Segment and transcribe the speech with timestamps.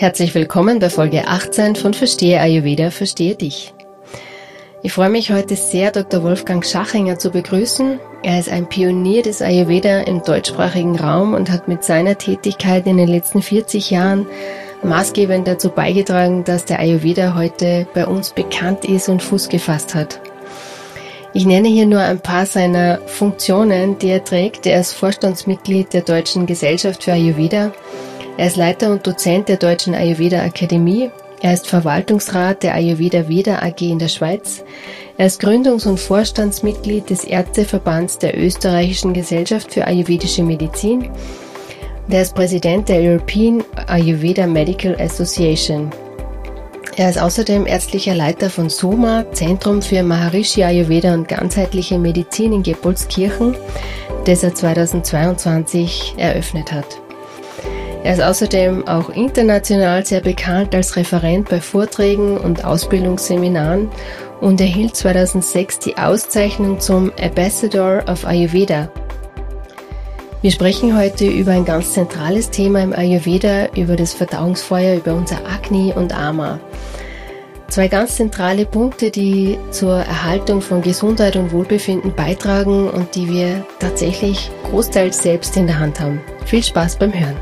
[0.00, 3.74] Herzlich willkommen bei Folge 18 von Verstehe Ayurveda, Verstehe dich.
[4.84, 6.22] Ich freue mich heute sehr, Dr.
[6.22, 7.98] Wolfgang Schachinger zu begrüßen.
[8.22, 12.96] Er ist ein Pionier des Ayurveda im deutschsprachigen Raum und hat mit seiner Tätigkeit in
[12.96, 14.28] den letzten 40 Jahren
[14.84, 20.20] maßgebend dazu beigetragen, dass der Ayurveda heute bei uns bekannt ist und Fuß gefasst hat.
[21.34, 24.64] Ich nenne hier nur ein paar seiner Funktionen, die er trägt.
[24.64, 27.72] Er ist Vorstandsmitglied der Deutschen Gesellschaft für Ayurveda
[28.38, 31.10] er ist Leiter und Dozent der Deutschen Ayurveda Akademie.
[31.42, 34.62] Er ist Verwaltungsrat der Ayurveda Veda AG in der Schweiz.
[35.16, 41.10] Er ist Gründungs- und Vorstandsmitglied des Ärzteverbands der Österreichischen Gesellschaft für Ayurvedische Medizin.
[42.08, 45.90] Er ist Präsident der European Ayurveda Medical Association.
[46.96, 52.62] Er ist außerdem ärztlicher Leiter von SOMA, Zentrum für Maharishi Ayurveda und ganzheitliche Medizin in
[52.62, 53.56] Gepolskirchen,
[54.26, 57.00] das er 2022 eröffnet hat.
[58.04, 63.90] Er ist außerdem auch international sehr bekannt als Referent bei Vorträgen und Ausbildungsseminaren
[64.40, 68.90] und erhielt 2006 die Auszeichnung zum Ambassador of Ayurveda.
[70.40, 75.38] Wir sprechen heute über ein ganz zentrales Thema im Ayurveda, über das Verdauungsfeuer, über unser
[75.44, 76.60] Agni und Ama.
[77.68, 83.66] Zwei ganz zentrale Punkte, die zur Erhaltung von Gesundheit und Wohlbefinden beitragen und die wir
[83.80, 86.20] tatsächlich großteils selbst in der Hand haben.
[86.46, 87.36] Viel Spaß beim Hören.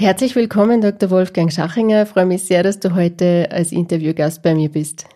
[0.00, 1.10] Herzlich willkommen, Dr.
[1.10, 2.04] Wolfgang Schachinger.
[2.04, 5.06] Ich freue mich sehr, dass du heute als Interviewgast bei mir bist.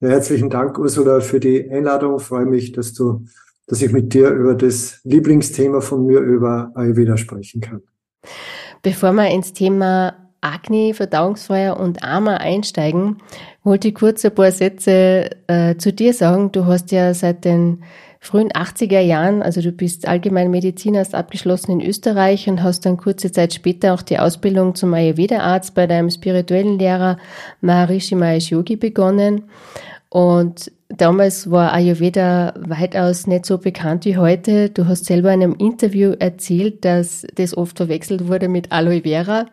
[0.00, 2.16] Ja, herzlichen Dank, Ursula, für die Einladung.
[2.18, 3.24] Ich freue mich, dass du,
[3.66, 7.80] dass ich mit dir über das Lieblingsthema von mir über Ayurveda sprechen kann.
[8.82, 13.22] Bevor wir ins Thema Agni, Verdauungsfeuer und Ama einsteigen,
[13.62, 16.52] wollte ich kurz ein paar Sätze äh, zu dir sagen.
[16.52, 17.82] Du hast ja seit den
[18.24, 23.30] frühen 80er Jahren, also du bist Allgemeinmediziner, hast abgeschlossen in Österreich und hast dann kurze
[23.30, 27.18] Zeit später auch die Ausbildung zum Ayurveda-Arzt bei deinem spirituellen Lehrer
[27.60, 29.44] Maharishi Mahesh Yogi begonnen.
[30.08, 34.70] Und damals war Ayurveda weitaus nicht so bekannt wie heute.
[34.70, 39.46] Du hast selber in einem Interview erzählt, dass das oft verwechselt wurde mit Aloe Vera.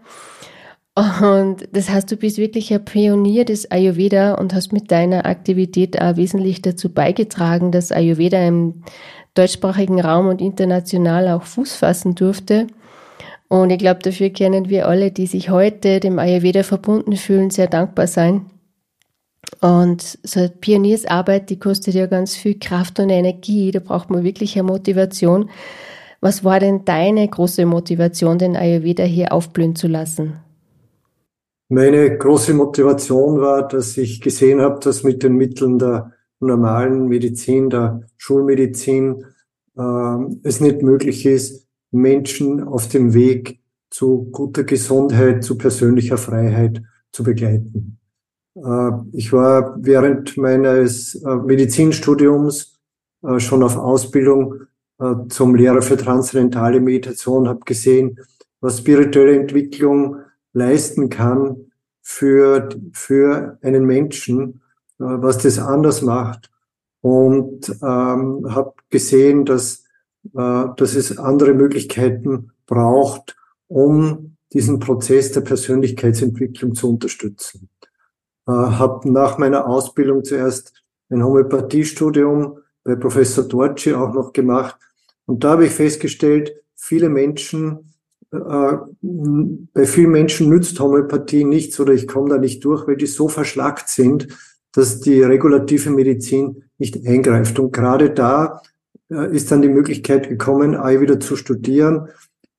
[0.94, 6.02] Und das heißt, du bist wirklich ein Pionier des Ayurveda und hast mit deiner Aktivität
[6.02, 8.84] auch wesentlich dazu beigetragen, dass Ayurveda im
[9.34, 12.68] deutschsprachigen Raum und international auch Fuß fassen durfte.
[13.47, 17.68] Und ich glaube, dafür können wir alle, die sich heute dem Ayurveda verbunden fühlen, sehr
[17.68, 18.47] dankbar sein.
[19.62, 23.72] Und so eine Pioniersarbeit, die kostet ja ganz viel Kraft und Energie.
[23.72, 25.50] Da braucht man wirklich eine Motivation.
[26.19, 30.40] Was war denn deine große Motivation, den Ayurveda hier aufblühen zu lassen?
[31.73, 36.11] Meine große Motivation war, dass ich gesehen habe, dass mit den Mitteln der
[36.41, 39.23] normalen Medizin, der Schulmedizin,
[39.77, 46.81] äh, es nicht möglich ist, Menschen auf dem Weg zu guter Gesundheit, zu persönlicher Freiheit
[47.13, 47.99] zu begleiten.
[48.55, 52.81] Äh, ich war während meines äh, Medizinstudiums
[53.23, 54.55] äh, schon auf Ausbildung
[54.99, 58.19] äh, zum Lehrer für transzendentale Meditation, habe gesehen,
[58.59, 60.17] was spirituelle Entwicklung
[60.53, 64.62] leisten kann für, für einen Menschen,
[65.00, 66.50] äh, was das anders macht.
[67.01, 69.84] Und ähm, habe gesehen, dass,
[70.35, 73.35] äh, dass es andere Möglichkeiten braucht,
[73.67, 77.69] um diesen Prozess der Persönlichkeitsentwicklung zu unterstützen.
[78.47, 80.73] Äh, habe nach meiner Ausbildung zuerst
[81.09, 84.78] ein Homöopathiestudium bei Professor Dorci auch noch gemacht.
[85.25, 87.91] Und da habe ich festgestellt, viele Menschen
[88.31, 93.27] bei vielen Menschen nützt Homöopathie nichts oder ich komme da nicht durch, weil die so
[93.27, 94.29] verschlackt sind,
[94.71, 97.59] dass die regulative Medizin nicht eingreift.
[97.59, 98.61] Und gerade da
[99.09, 102.07] äh, ist dann die Möglichkeit gekommen, Ayurveda zu studieren.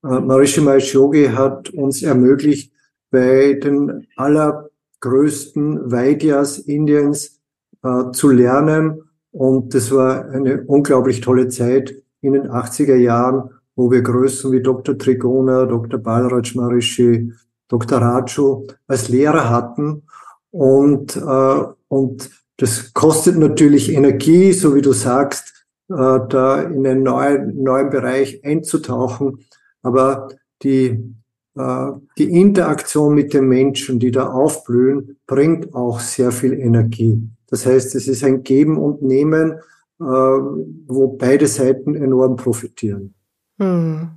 [0.05, 2.73] Äh, Maharishi Mahesh Yogi hat uns ermöglicht,
[3.11, 7.41] bei den allergrößten Vaidyas Indiens
[7.83, 9.03] äh, zu lernen.
[9.31, 14.63] Und das war eine unglaublich tolle Zeit in den 80er Jahren, wo wir Größen wie
[14.63, 14.97] Dr.
[14.99, 15.99] Trigona, Dr.
[15.99, 17.33] Balraj Maharishi,
[17.69, 17.99] Dr.
[17.99, 20.03] Raju als Lehrer hatten.
[20.51, 25.95] Und, äh, und das kostet natürlich Energie, so wie du sagst, äh,
[26.29, 29.45] da in einen neuen, neuen Bereich einzutauchen.
[29.83, 30.29] Aber
[30.63, 31.15] die,
[31.57, 31.87] äh,
[32.19, 37.21] die Interaktion mit den Menschen, die da aufblühen, bringt auch sehr viel Energie.
[37.49, 39.53] Das heißt, es ist ein Geben und Nehmen,
[40.01, 43.15] äh, wo beide Seiten enorm profitieren.
[43.63, 44.11] Hm.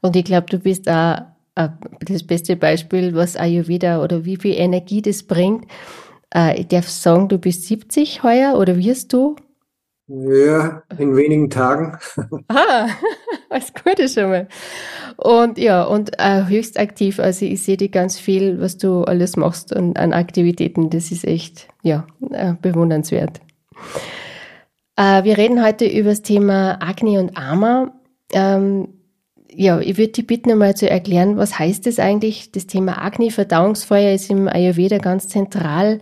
[0.00, 1.22] Und ich glaube, du bist auch
[2.00, 5.66] das beste Beispiel, was Ayurveda oder wie viel Energie das bringt.
[6.34, 9.36] Äh, ich darf sagen, du bist 70 heuer oder wirst du?
[10.06, 11.98] Ja, in wenigen Tagen.
[12.48, 12.88] Ah,
[13.50, 14.48] alles Gute schon mal.
[15.16, 17.20] Und ja, und äh, höchst aktiv.
[17.20, 20.90] Also ich sehe dir ganz viel, was du alles machst und an Aktivitäten.
[20.90, 23.40] Das ist echt, ja, äh, bewundernswert.
[24.96, 27.92] Äh, wir reden heute über das Thema Agni und Ama.
[28.32, 28.88] Ähm,
[29.52, 32.52] ja, ich würde dich bitten, einmal zu erklären, was heißt das eigentlich?
[32.52, 36.00] Das Thema Agni, Verdauungsfeuer, ist im Ayurveda ganz zentral.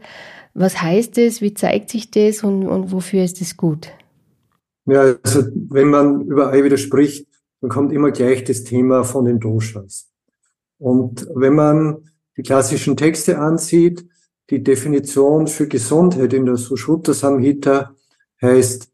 [0.55, 1.41] Was heißt es?
[1.41, 3.89] Wie zeigt sich das und, und wofür ist es gut?
[4.87, 7.27] Ja, also wenn man über Ayurveda spricht,
[7.61, 10.09] dann kommt immer gleich das Thema von den Doshas.
[10.79, 14.07] Und wenn man die klassischen Texte ansieht,
[14.51, 17.95] die Definition für Gesundheit in der Sushruta Samhita
[18.41, 18.88] heißt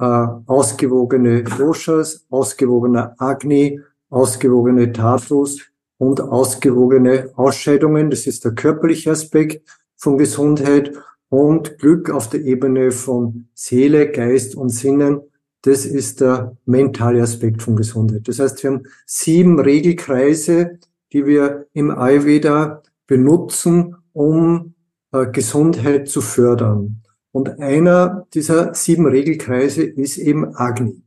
[0.00, 0.04] äh,
[0.46, 3.80] ausgewogene Doshas, ausgewogener Agni,
[4.10, 5.60] ausgewogene Tatus
[5.98, 8.10] und ausgewogene Ausscheidungen.
[8.10, 10.92] Das ist der körperliche Aspekt von Gesundheit
[11.28, 15.20] und Glück auf der Ebene von Seele, Geist und Sinnen.
[15.62, 18.28] Das ist der mentale Aspekt von Gesundheit.
[18.28, 20.78] Das heißt, wir haben sieben Regelkreise,
[21.12, 24.74] die wir im Ayurveda benutzen, um
[25.12, 27.03] äh, Gesundheit zu fördern.
[27.34, 31.02] Und einer dieser sieben Regelkreise ist eben Agni.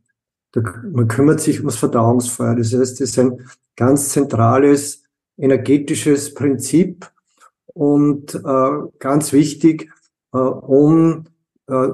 [0.91, 2.53] Man kümmert sich ums Verdauungsfeuer.
[2.55, 3.47] Das heißt, es ist ein
[3.77, 5.03] ganz zentrales
[5.37, 7.09] energetisches Prinzip
[7.67, 8.69] und äh,
[8.99, 9.89] ganz wichtig,
[10.33, 11.27] äh, um
[11.67, 11.87] äh,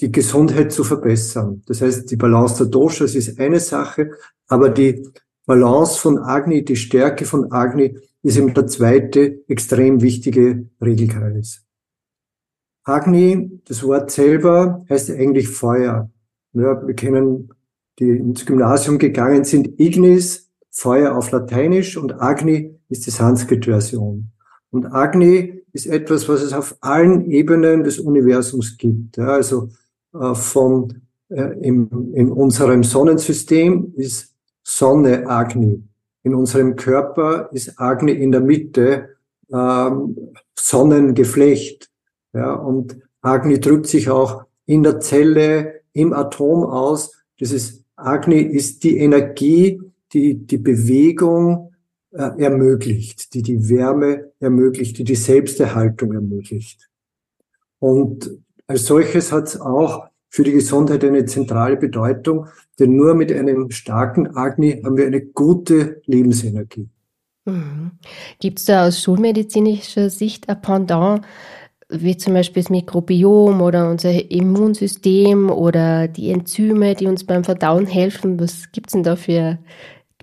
[0.00, 1.62] die Gesundheit zu verbessern.
[1.66, 4.14] Das heißt, die Balance der Doshas ist eine Sache,
[4.48, 5.08] aber die
[5.46, 11.67] Balance von Agni, die Stärke von Agni ist eben der zweite extrem wichtige Regelkreis.
[12.88, 16.10] Agni, das Wort selber heißt eigentlich Feuer.
[16.54, 17.50] Ja, wir kennen
[17.98, 24.30] die ins Gymnasium gegangen sind, Ignis, Feuer auf Lateinisch und Agni ist die Sanskrit-Version.
[24.70, 29.16] Und Agni ist etwas, was es auf allen Ebenen des Universums gibt.
[29.16, 29.68] Ja, also
[30.14, 35.82] äh, von äh, im, in unserem Sonnensystem ist Sonne Agni.
[36.22, 39.16] In unserem Körper ist Agni in der Mitte
[39.52, 40.16] ähm,
[40.54, 41.87] Sonnengeflecht.
[42.32, 47.12] Ja, und Agni drückt sich auch in der Zelle, im Atom aus.
[47.38, 49.80] Das ist Agni ist die Energie,
[50.12, 51.72] die die Bewegung
[52.12, 56.88] äh, ermöglicht, die die Wärme ermöglicht, die die Selbsterhaltung ermöglicht.
[57.80, 58.30] Und
[58.66, 62.46] als solches hat es auch für die Gesundheit eine zentrale Bedeutung,
[62.78, 66.88] denn nur mit einem starken Agni haben wir eine gute Lebensenergie.
[67.46, 67.92] Mhm.
[68.38, 71.22] Gibt es da aus schulmedizinischer Sicht ein Pendant
[71.90, 77.86] wie zum Beispiel das Mikrobiom oder unser Immunsystem oder die Enzyme, die uns beim Verdauen
[77.86, 78.38] helfen.
[78.38, 79.58] Was gibt es denn da für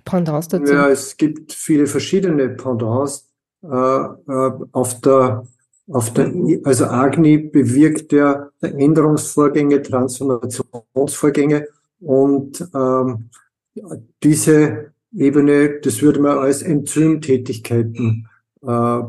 [0.04, 0.72] Pendants dazu?
[0.72, 3.28] Ja, es gibt viele verschiedene Pendants.
[3.62, 5.44] Äh, äh, auf der,
[5.90, 6.32] auf der,
[6.64, 11.66] also Agni bewirkt ja Änderungsvorgänge, Transformationsvorgänge
[12.00, 13.30] und ähm,
[14.22, 18.28] diese Ebene, das würde man als Enzymtätigkeiten
[18.62, 19.00] äh,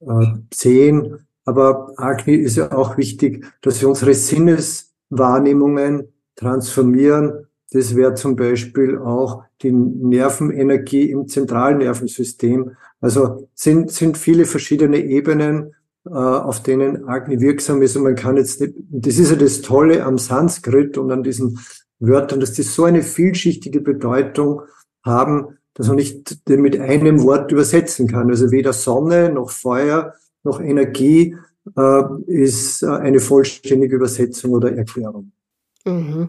[0.00, 1.26] äh, sehen.
[1.44, 7.46] Aber Agni ist ja auch wichtig, dass wir unsere Sinneswahrnehmungen transformieren.
[7.70, 12.72] Das wäre zum Beispiel auch die Nervenenergie im zentralen Nervensystem.
[13.00, 15.74] Also sind, sind viele verschiedene Ebenen,
[16.06, 17.96] äh, auf denen Agni wirksam ist.
[17.96, 21.58] Und man kann jetzt das ist ja das Tolle am Sanskrit und an diesen
[21.98, 24.62] Wörtern, dass die so eine vielschichtige Bedeutung
[25.04, 28.28] haben, dass man nicht mit einem Wort übersetzen kann.
[28.28, 31.36] Also weder Sonne noch Feuer noch Energie
[31.76, 35.32] äh, ist äh, eine vollständige Übersetzung oder Erklärung.
[35.84, 36.28] Mhm.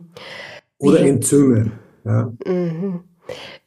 [0.78, 1.72] Oder Wie, Enzyme.
[2.06, 2.32] Ja.
[2.46, 3.02] Mhm.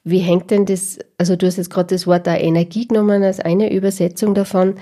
[0.04, 3.72] Wie hängt denn das, also du hast jetzt gerade das Wort Energie genommen als eine
[3.72, 4.74] Übersetzung davon.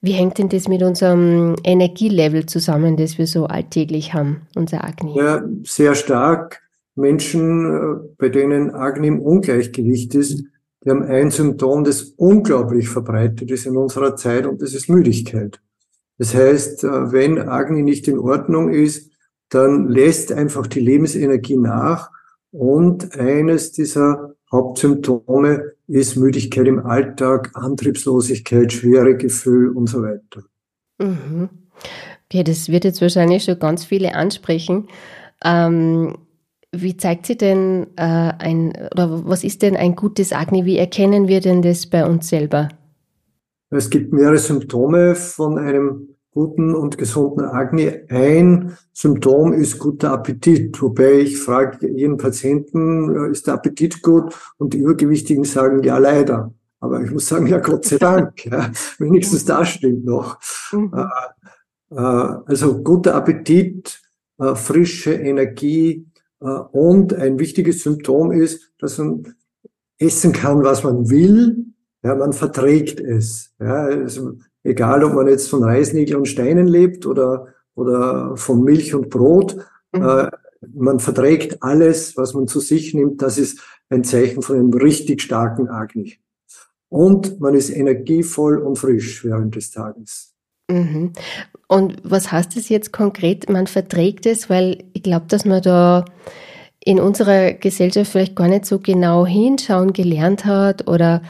[0.00, 5.16] Wie hängt denn das mit unserem Energielevel zusammen, das wir so alltäglich haben, unser Agni?
[5.16, 6.63] Ja, sehr stark.
[6.94, 10.44] Menschen, äh, bei denen Agni im Ungleichgewicht ist,
[10.84, 15.60] die haben ein Symptom, das unglaublich verbreitet ist in unserer Zeit und das ist Müdigkeit.
[16.18, 19.10] Das heißt, äh, wenn Agni nicht in Ordnung ist,
[19.48, 22.10] dann lässt einfach die Lebensenergie nach
[22.50, 30.44] und eines dieser Hauptsymptome ist Müdigkeit im Alltag, Antriebslosigkeit, schwere Gefühl und so weiter.
[30.98, 31.48] Mhm.
[32.26, 34.88] Okay, das wird jetzt wahrscheinlich schon ganz viele ansprechen.
[35.44, 36.16] Ähm,
[36.82, 40.64] wie zeigt sich denn äh, ein, oder was ist denn ein gutes Agni?
[40.64, 42.68] Wie erkennen wir denn das bei uns selber?
[43.70, 47.90] Es gibt mehrere Symptome von einem guten und gesunden Agni.
[48.08, 54.34] Ein Symptom ist guter Appetit, wobei ich frage jeden Patienten, äh, ist der Appetit gut?
[54.58, 56.52] Und die Übergewichtigen sagen, ja, leider.
[56.80, 58.44] Aber ich muss sagen, ja, Gott sei Dank.
[58.50, 60.38] Ja, wenigstens das stimmt noch.
[60.72, 60.92] Mhm.
[60.94, 64.00] Äh, äh, also guter Appetit
[64.38, 66.06] äh, frische Energie
[66.38, 69.34] und ein wichtiges Symptom ist, dass man
[69.98, 71.66] essen kann, was man will.
[72.02, 73.54] Ja, man verträgt es.
[73.58, 78.94] Ja, also egal, ob man jetzt von Reisnägeln und Steinen lebt oder, oder von Milch
[78.94, 79.56] und Brot.
[79.92, 80.02] Mhm.
[80.02, 80.30] Äh,
[80.74, 83.22] man verträgt alles, was man zu sich nimmt.
[83.22, 86.18] Das ist ein Zeichen von einem richtig starken Agni.
[86.88, 90.34] Und man ist energievoll und frisch während des Tages.
[90.70, 91.12] Mhm.
[91.68, 93.48] Und was heißt das jetzt konkret?
[93.48, 96.04] Man verträgt es, weil ich glaube, dass man da
[96.84, 101.22] in unserer Gesellschaft vielleicht gar nicht so genau hinschauen gelernt hat oder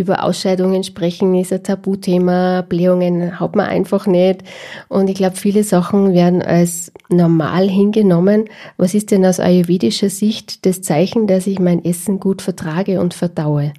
[0.00, 4.42] über Ausscheidungen sprechen ist ein Tabuthema, Blähungen hat man einfach nicht.
[4.88, 8.46] Und ich glaube, viele Sachen werden als normal hingenommen.
[8.78, 13.12] Was ist denn aus ayurvedischer Sicht das Zeichen, dass ich mein Essen gut vertrage und
[13.12, 13.74] verdaue?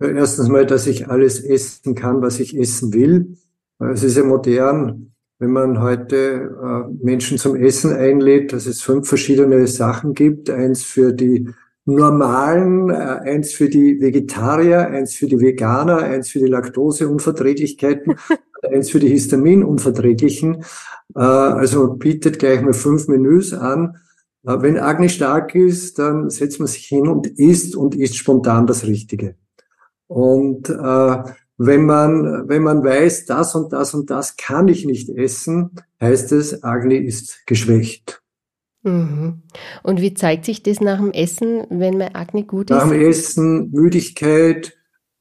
[0.00, 3.36] Erstens mal, dass ich alles essen kann, was ich essen will.
[3.78, 9.08] Es ist ja modern, wenn man heute äh, Menschen zum Essen einlädt, dass es fünf
[9.08, 10.50] verschiedene Sachen gibt.
[10.50, 11.48] Eins für die
[11.84, 18.16] normalen, äh, eins für die Vegetarier, eins für die Veganer, eins für die Laktoseunverträglichkeiten,
[18.68, 20.64] eins für die Histaminunverträglichen.
[21.14, 23.96] Äh, also bietet gleich mal fünf Menüs an.
[24.42, 28.86] Wenn Agni stark ist, dann setzt man sich hin und isst und isst spontan das
[28.86, 29.34] Richtige.
[30.06, 31.22] Und äh,
[31.58, 36.32] wenn man, wenn man weiß, das und das und das kann ich nicht essen, heißt
[36.32, 38.22] es, Agni ist geschwächt.
[38.84, 39.42] Mhm.
[39.82, 42.76] Und wie zeigt sich das nach dem Essen, wenn mein Agni gut ist?
[42.76, 44.72] Nach dem Essen Müdigkeit,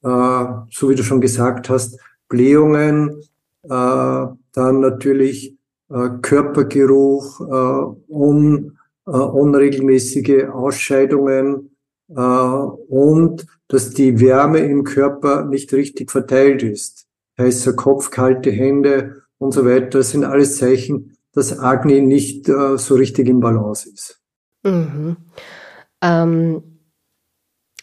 [0.03, 3.21] äh, so wie du schon gesagt hast, Blähungen,
[3.63, 5.57] äh, dann natürlich
[5.89, 8.77] äh, Körpergeruch, äh, un,
[9.07, 11.76] äh, unregelmäßige Ausscheidungen
[12.09, 17.07] äh, und dass die Wärme im Körper nicht richtig verteilt ist.
[17.39, 22.95] Heißer Kopf, kalte Hände und so weiter sind alles Zeichen, dass Agni nicht äh, so
[22.95, 24.21] richtig im Balance ist.
[24.63, 25.17] Mhm.
[26.01, 26.63] Ähm,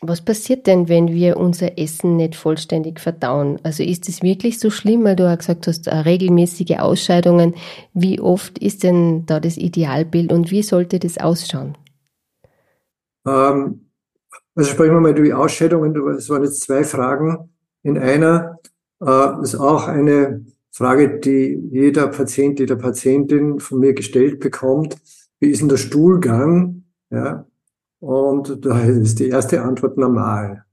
[0.00, 3.59] was passiert denn, wenn wir unser Essen nicht vollständig verdauen?
[3.62, 7.54] Also ist es wirklich so schlimm, weil du ja gesagt hast, äh, regelmäßige Ausscheidungen.
[7.95, 11.78] Wie oft ist denn da das Idealbild und wie sollte das ausschauen?
[13.26, 13.84] Ähm,
[14.54, 15.96] also sprechen wir mal über die Ausscheidungen.
[16.16, 17.50] Es waren jetzt zwei Fragen
[17.82, 18.58] in einer.
[19.00, 24.96] Äh, ist auch eine Frage, die jeder Patient, jede Patientin von mir gestellt bekommt.
[25.40, 26.84] Wie ist denn der Stuhlgang?
[27.11, 27.46] Ja.
[28.00, 30.64] Und da ist die erste Antwort normal.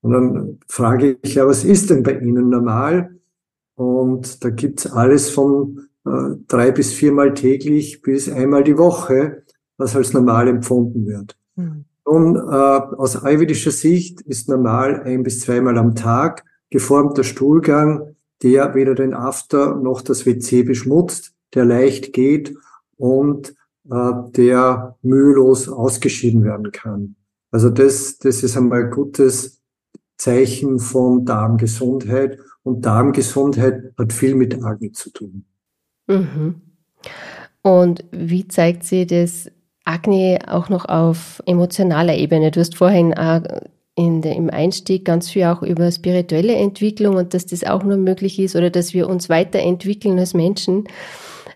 [0.00, 3.16] Und dann frage ich ja, was ist denn bei Ihnen normal?
[3.74, 9.42] Und da gibt's alles von äh, drei bis viermal täglich bis einmal die Woche,
[9.76, 11.36] was als normal empfunden wird.
[11.56, 11.84] Mhm.
[12.06, 18.74] Nun, äh, aus ayurvedischer Sicht ist normal ein bis zweimal am Tag geformter Stuhlgang der
[18.74, 22.54] weder den After noch das WC beschmutzt, der leicht geht
[22.96, 23.54] und
[23.90, 27.16] äh, der mühelos ausgeschieden werden kann.
[27.50, 29.62] Also das, das ist einmal ein gutes
[30.18, 35.44] Zeichen von Darmgesundheit und Darmgesundheit hat viel mit Agni zu tun.
[36.06, 36.60] Mhm.
[37.62, 39.50] Und wie zeigt sie das
[39.86, 42.50] Agni auch noch auf emotionaler Ebene?
[42.50, 43.60] Du hast vorhin äh,
[43.94, 47.96] in der, im Einstieg ganz viel auch über spirituelle Entwicklung und dass das auch nur
[47.96, 50.84] möglich ist oder dass wir uns weiterentwickeln als Menschen.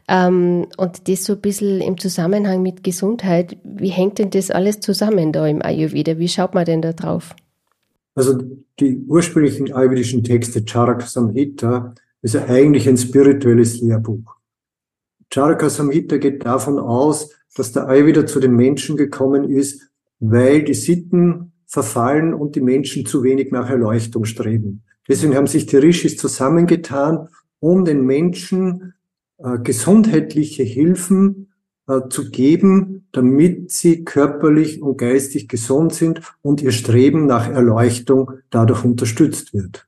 [0.09, 3.59] Ähm, und das so ein bisschen im Zusammenhang mit Gesundheit.
[3.63, 6.19] Wie hängt denn das alles zusammen da im Ayurveda?
[6.19, 7.37] Wie schaut man denn da drauf?
[8.15, 8.39] Also
[8.81, 14.37] die ursprünglichen ayurvedischen Texte, Charaka Samhita, ist ja eigentlich ein spirituelles Lehrbuch.
[15.33, 20.75] Charaka Samhita geht davon aus, dass der Ayurveda zu den Menschen gekommen ist, weil die
[20.75, 24.83] Sitten verfallen und die Menschen zu wenig nach Erleuchtung streben.
[25.09, 27.29] Deswegen haben sich die Rishis zusammengetan,
[27.59, 28.95] um den Menschen
[29.39, 31.53] äh, gesundheitliche Hilfen
[31.89, 38.33] äh, zu geben, damit sie körperlich und geistig gesund sind und ihr Streben nach Erleuchtung
[38.51, 39.87] dadurch unterstützt wird.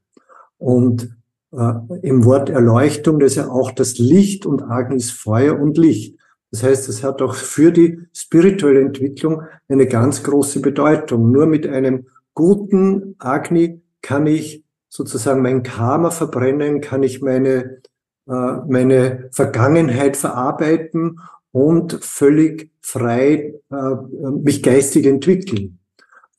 [0.58, 1.16] Und
[1.52, 6.16] äh, im Wort Erleuchtung, das ist ja auch das Licht und Agnis Feuer und Licht.
[6.52, 11.32] Das heißt, es hat auch für die spirituelle Entwicklung eine ganz große Bedeutung.
[11.32, 17.80] Nur mit einem guten Agni kann ich sozusagen mein Karma verbrennen, kann ich meine,
[18.28, 21.20] äh, meine Vergangenheit verarbeiten
[21.52, 25.78] und völlig frei äh, mich geistig entwickeln.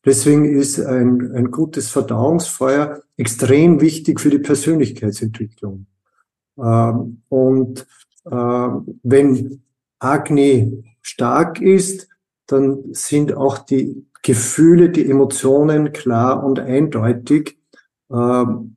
[0.06, 5.88] Deswegen ist ein, ein gutes Verdauungsfeuer extrem wichtig für die Persönlichkeitsentwicklung.
[6.60, 7.88] Ähm, und
[8.26, 8.68] äh,
[9.04, 9.64] wenn
[10.04, 12.08] Agni stark ist,
[12.48, 17.58] dann sind auch die Gefühle, die Emotionen klar und eindeutig.
[18.12, 18.76] Ähm,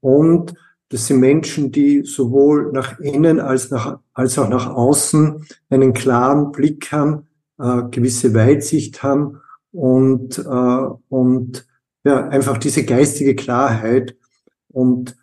[0.00, 0.54] und
[0.90, 6.52] das sind Menschen, die sowohl nach innen als, nach, als auch nach außen einen klaren
[6.52, 7.26] Blick haben,
[7.58, 9.40] äh, gewisse Weitsicht haben
[9.72, 11.66] und, äh, und
[12.04, 14.16] ja, einfach diese geistige Klarheit.
[14.68, 15.16] Und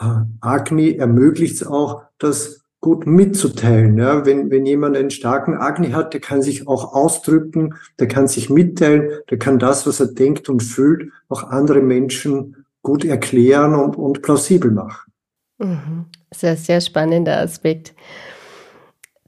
[0.00, 3.98] äh, Agni ermöglicht es auch, das gut mitzuteilen.
[3.98, 4.24] Ja?
[4.24, 8.50] Wenn, wenn jemand einen starken Agni hat, der kann sich auch ausdrücken, der kann sich
[8.50, 13.96] mitteilen, der kann das, was er denkt und fühlt, auch andere Menschen gut erklären und,
[13.96, 15.12] und plausibel machen.
[15.58, 16.06] Mhm.
[16.42, 17.94] Ein sehr spannender Aspekt.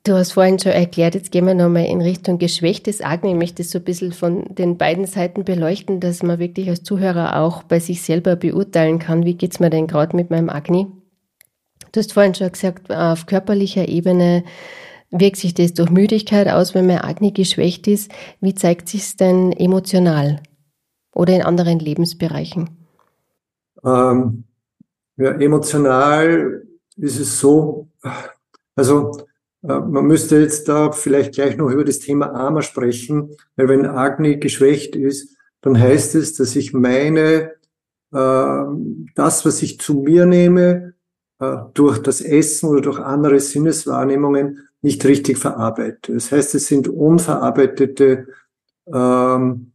[0.04, 3.32] Du hast vorhin schon erklärt, jetzt gehen wir nochmal in Richtung geschwächtes Agni.
[3.32, 6.82] Ich möchte es so ein bisschen von den beiden Seiten beleuchten, dass man wirklich als
[6.82, 10.48] Zuhörer auch bei sich selber beurteilen kann, wie geht es mir denn gerade mit meinem
[10.48, 10.86] Agni.
[11.92, 14.44] Du hast vorhin schon gesagt, auf körperlicher Ebene
[15.10, 18.12] wirkt sich das durch Müdigkeit aus, wenn mein Agni geschwächt ist.
[18.40, 20.40] Wie zeigt sich es denn emotional
[21.12, 22.70] oder in anderen Lebensbereichen?
[23.84, 24.44] Ähm,
[25.16, 26.62] ja, emotional
[26.96, 27.88] ist es so,
[28.76, 29.12] also
[29.62, 33.86] äh, man müsste jetzt da vielleicht gleich noch über das Thema Ama sprechen, weil wenn
[33.86, 37.52] Agni geschwächt ist, dann heißt es, dass ich meine,
[38.12, 38.64] äh,
[39.14, 40.94] das, was ich zu mir nehme,
[41.74, 46.12] durch das Essen oder durch andere Sinneswahrnehmungen nicht richtig verarbeite.
[46.12, 48.26] Das heißt, es sind unverarbeitete
[48.92, 49.72] ähm,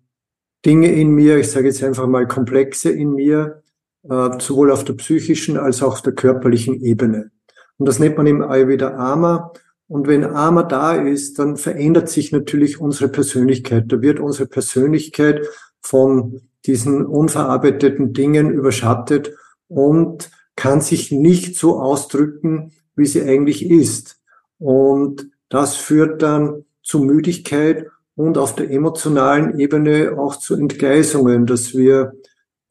[0.66, 3.64] Dinge in mir, ich sage jetzt einfach mal Komplexe in mir,
[4.04, 7.32] äh, sowohl auf der psychischen als auch auf der körperlichen Ebene.
[7.78, 9.52] Und das nennt man im Ayurveda Ama.
[9.88, 13.86] Und wenn Ama da ist, dann verändert sich natürlich unsere Persönlichkeit.
[13.88, 15.48] Da wird unsere Persönlichkeit
[15.82, 19.34] von diesen unverarbeiteten Dingen überschattet
[19.68, 24.22] und kann sich nicht so ausdrücken, wie sie eigentlich ist.
[24.58, 31.76] Und das führt dann zu Müdigkeit und auf der emotionalen Ebene auch zu Entgleisungen, dass
[31.76, 32.14] wir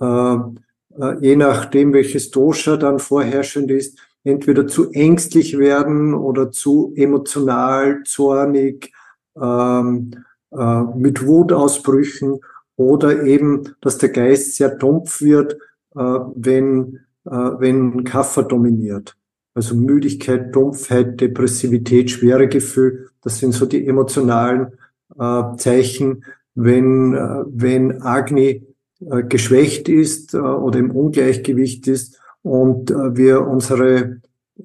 [0.00, 0.36] äh,
[0.98, 8.02] äh, je nachdem, welches Dosha dann vorherrschend ist, entweder zu ängstlich werden oder zu emotional,
[8.04, 8.92] zornig,
[9.40, 10.12] ähm,
[10.52, 12.40] äh, mit Wutausbrüchen
[12.76, 15.54] oder eben, dass der Geist sehr dumpf wird,
[15.94, 16.00] äh,
[16.34, 19.16] wenn, wenn Kaffer dominiert.
[19.54, 24.72] Also Müdigkeit, Dumpfheit, Depressivität, Schweregefühl, das sind so die emotionalen
[25.18, 28.66] äh, Zeichen, wenn, äh, wenn Agni
[29.00, 34.20] äh, geschwächt ist äh, oder im Ungleichgewicht ist und äh, wir unsere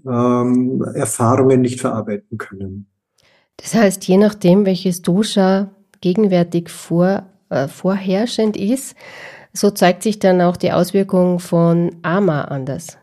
[0.06, 2.88] ähm, Erfahrungen nicht verarbeiten können.
[3.58, 8.96] Das heißt, je nachdem, welches Dosha gegenwärtig vor, äh, vorherrschend ist,
[9.54, 12.98] so zeigt sich dann auch die Auswirkung von Ama anders.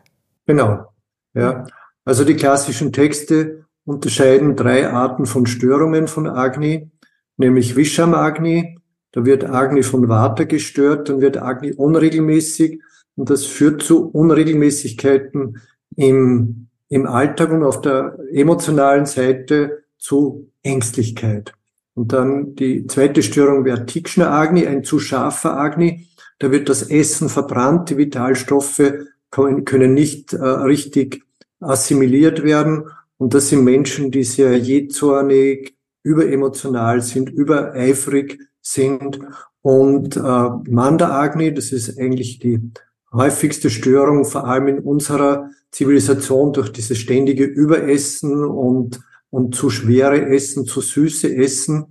[0.45, 0.85] Genau,
[1.33, 1.65] ja.
[2.05, 6.89] Also die klassischen Texte unterscheiden drei Arten von Störungen von Agni,
[7.37, 8.77] nämlich Visham Agni,
[9.11, 12.81] da wird Agni von Vata gestört, dann wird Agni unregelmäßig
[13.15, 15.57] und das führt zu Unregelmäßigkeiten
[15.95, 21.53] im, im Alltag und auf der emotionalen Seite zu Ängstlichkeit.
[21.95, 26.07] Und dann die zweite Störung wäre Tikshna Agni, ein zu scharfer Agni.
[26.39, 28.93] Da wird das Essen verbrannt, die Vitalstoffe
[29.31, 31.23] können nicht äh, richtig
[31.59, 32.85] assimiliert werden.
[33.17, 39.19] Und das sind Menschen, die sehr jähzornig, überemotional sind, übereifrig sind.
[39.61, 42.71] Und äh, Manda Agni, das ist eigentlich die
[43.11, 50.27] häufigste Störung, vor allem in unserer Zivilisation durch dieses ständige Überessen und, und zu schwere
[50.27, 51.87] Essen, zu süße Essen.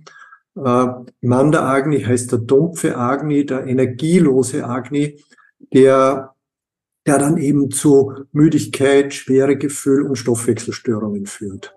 [0.57, 0.87] Äh,
[1.21, 5.21] Manda Agni heißt der dumpfe Agni, der energielose Agni,
[5.73, 6.33] der,
[7.05, 11.73] der dann eben zu Müdigkeit, schwere Gefühl und Stoffwechselstörungen führt.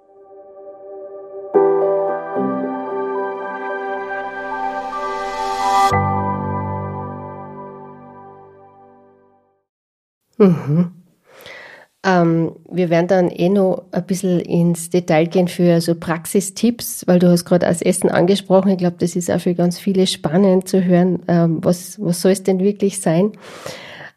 [10.39, 11.00] Mhm.
[12.05, 17.19] Ähm, wir werden dann eh noch ein bisschen ins Detail gehen für so Praxistipps, weil
[17.19, 18.71] du hast gerade das Essen angesprochen.
[18.71, 22.33] Ich glaube, das ist auch für ganz viele spannend zu hören, ähm, was, was soll
[22.33, 23.33] es denn wirklich sein.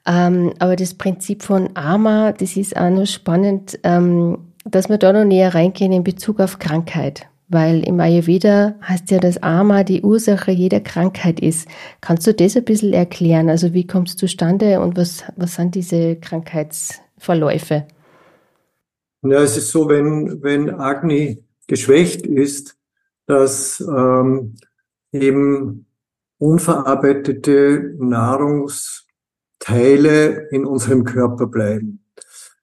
[0.06, 5.12] Ähm, aber das Prinzip von AMA, das ist auch noch spannend, ähm, dass wir da
[5.12, 10.02] noch näher reingehen in Bezug auf Krankheit weil im Ayurveda heißt ja, dass Ama die
[10.02, 11.68] Ursache jeder Krankheit ist.
[12.02, 13.50] Kannst du das ein bisschen erklären?
[13.50, 16.16] Also wie kommt es zustande und was, was sind diese
[17.24, 17.88] Krankheitsverläufe?
[19.24, 22.78] Ja, es ist so, wenn, wenn Agni geschwächt ist,
[23.26, 24.56] dass ähm,
[25.14, 25.86] eben
[26.40, 32.04] unverarbeitete Nahrungsteile in unserem Körper bleiben.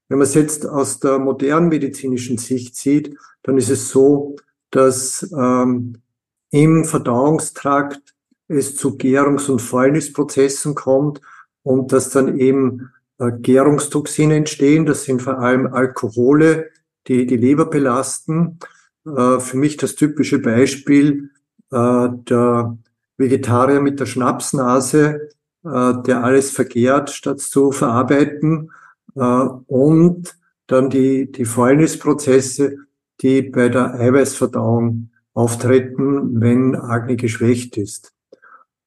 [0.08, 4.36] Wenn man es jetzt aus der modernen medizinischen Sicht sieht, dann ist es so,
[4.70, 6.02] dass ähm,
[6.50, 8.14] im Verdauungstrakt
[8.48, 11.22] es zu Gärungs- und Fäulnisprozessen kommt
[11.62, 12.90] und dass dann eben
[13.20, 14.87] Gärungstoxine entstehen.
[14.87, 16.70] Das sind vor allem Alkohole,
[17.06, 18.59] die die Leber belasten.
[19.06, 21.30] Äh, für mich das typische Beispiel
[21.70, 22.78] äh, der
[23.16, 25.28] Vegetarier mit der Schnapsnase,
[25.62, 28.70] der alles vergehrt, statt zu verarbeiten.
[29.12, 30.35] Und
[30.66, 32.78] dann die, die Fäulnisprozesse,
[33.20, 38.14] die bei der Eiweißverdauung auftreten, wenn Agni geschwächt ist.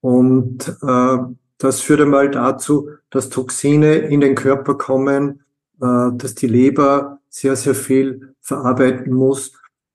[0.01, 1.17] Und äh,
[1.63, 5.45] das führt einmal dazu, dass Toxine in den Körper kommen,
[5.79, 9.53] äh, dass die Leber sehr, sehr viel verarbeiten muss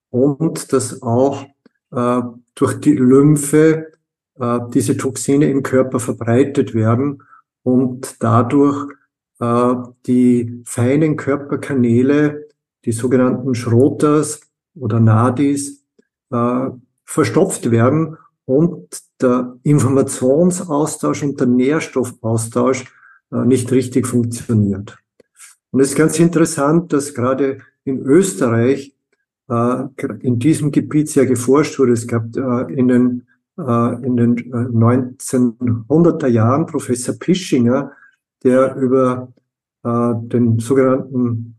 [0.09, 1.45] und dass auch
[1.91, 2.23] äh,
[2.55, 3.93] durch die Lymphe
[4.41, 7.23] äh, diese Toxine im Körper verbreitet werden
[7.63, 8.89] und dadurch
[9.41, 12.49] die feinen Körperkanäle,
[12.85, 14.41] die sogenannten Schrotas
[14.75, 15.85] oder Nadis,
[17.05, 18.17] verstopft werden
[18.49, 18.89] und
[19.21, 22.87] der Informationsaustausch und der Nährstoffaustausch
[23.31, 24.97] äh, nicht richtig funktioniert.
[25.71, 28.97] Und es ist ganz interessant, dass gerade in Österreich
[29.51, 29.85] äh,
[30.21, 31.93] in diesem Gebiet sehr geforscht wurde.
[31.93, 33.27] Es gab äh, in den,
[33.59, 37.93] in den 1900er äh, Jahren Professor Pischinger,
[38.45, 39.33] der über
[39.85, 41.55] den sogenannten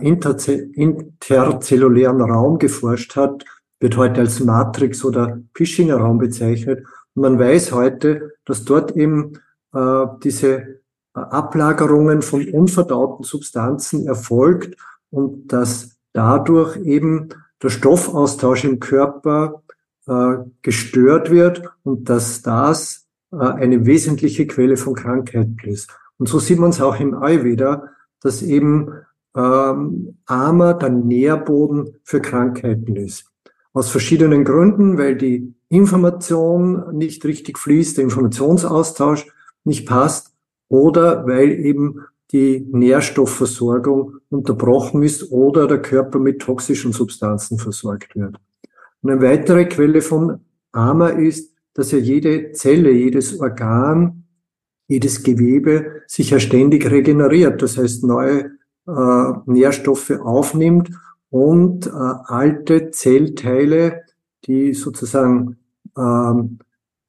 [0.00, 3.44] interzellulären Raum geforscht hat,
[3.80, 6.84] wird heute als Matrix oder Pischinger Raum bezeichnet.
[7.14, 9.32] Und man weiß heute, dass dort eben
[9.74, 10.78] äh, diese äh,
[11.14, 14.76] Ablagerungen von unverdauten Substanzen erfolgt
[15.10, 17.30] und dass dadurch eben
[17.62, 19.62] der Stoffaustausch im Körper
[20.06, 25.90] äh, gestört wird und dass das äh, eine wesentliche Quelle von Krankheiten ist.
[26.18, 27.88] Und so sieht man es auch im Ayurveda,
[28.20, 28.92] dass eben
[29.34, 33.29] ähm, Ama der Nährboden für Krankheiten ist.
[33.72, 39.26] Aus verschiedenen Gründen, weil die Information nicht richtig fließt, der Informationsaustausch
[39.64, 40.34] nicht passt
[40.68, 42.00] oder weil eben
[42.32, 48.36] die Nährstoffversorgung unterbrochen ist oder der Körper mit toxischen Substanzen versorgt wird.
[49.02, 50.40] Und eine weitere Quelle von
[50.72, 54.24] AMA ist, dass ja jede Zelle, jedes Organ,
[54.88, 57.62] jedes Gewebe sich ja ständig regeneriert.
[57.62, 58.50] Das heißt, neue
[58.86, 60.90] äh, Nährstoffe aufnimmt
[61.30, 64.02] und äh, alte Zellteile,
[64.44, 65.56] die sozusagen
[65.96, 66.58] ähm,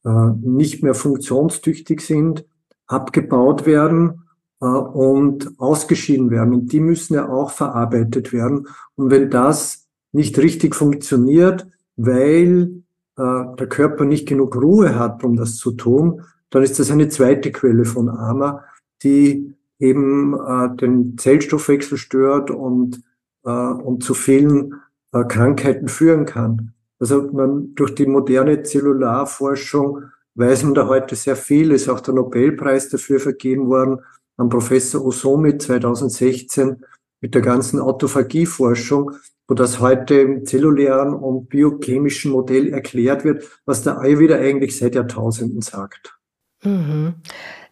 [0.05, 2.45] äh, nicht mehr funktionstüchtig sind,
[2.87, 4.23] abgebaut werden
[4.61, 6.53] äh, und ausgeschieden werden.
[6.53, 8.67] Und die müssen ja auch verarbeitet werden.
[8.95, 12.83] Und wenn das nicht richtig funktioniert, weil
[13.17, 17.07] äh, der Körper nicht genug Ruhe hat, um das zu tun, dann ist das eine
[17.09, 18.63] zweite Quelle von AMA,
[19.03, 23.01] die eben äh, den Zellstoffwechsel stört und
[23.45, 24.81] äh, und zu vielen
[25.13, 26.73] äh, Krankheiten führen kann.
[26.99, 30.03] Also man, durch die moderne Zellularforschung
[30.35, 33.99] weiß man da heute sehr viel, ist auch der Nobelpreis dafür vergeben worden
[34.37, 36.83] an Professor Osomi 2016
[37.19, 39.11] mit der ganzen Autophagieforschung,
[39.47, 44.95] wo das heute im zellulären und biochemischen Modell erklärt wird, was der Ayurveda eigentlich seit
[44.95, 46.17] Jahrtausenden sagt.
[46.63, 47.15] Mhm.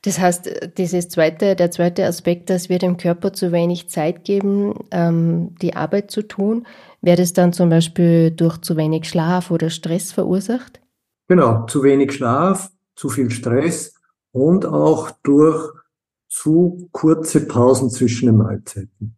[0.01, 4.73] Das heißt, dieses zweite, der zweite Aspekt, dass wir dem Körper zu wenig Zeit geben,
[4.91, 6.65] ähm, die Arbeit zu tun,
[7.01, 10.79] wäre das dann zum Beispiel durch zu wenig Schlaf oder Stress verursacht?
[11.27, 13.93] Genau, zu wenig Schlaf, zu viel Stress
[14.31, 15.69] und auch durch
[16.29, 19.15] zu kurze Pausen zwischen den Mahlzeiten.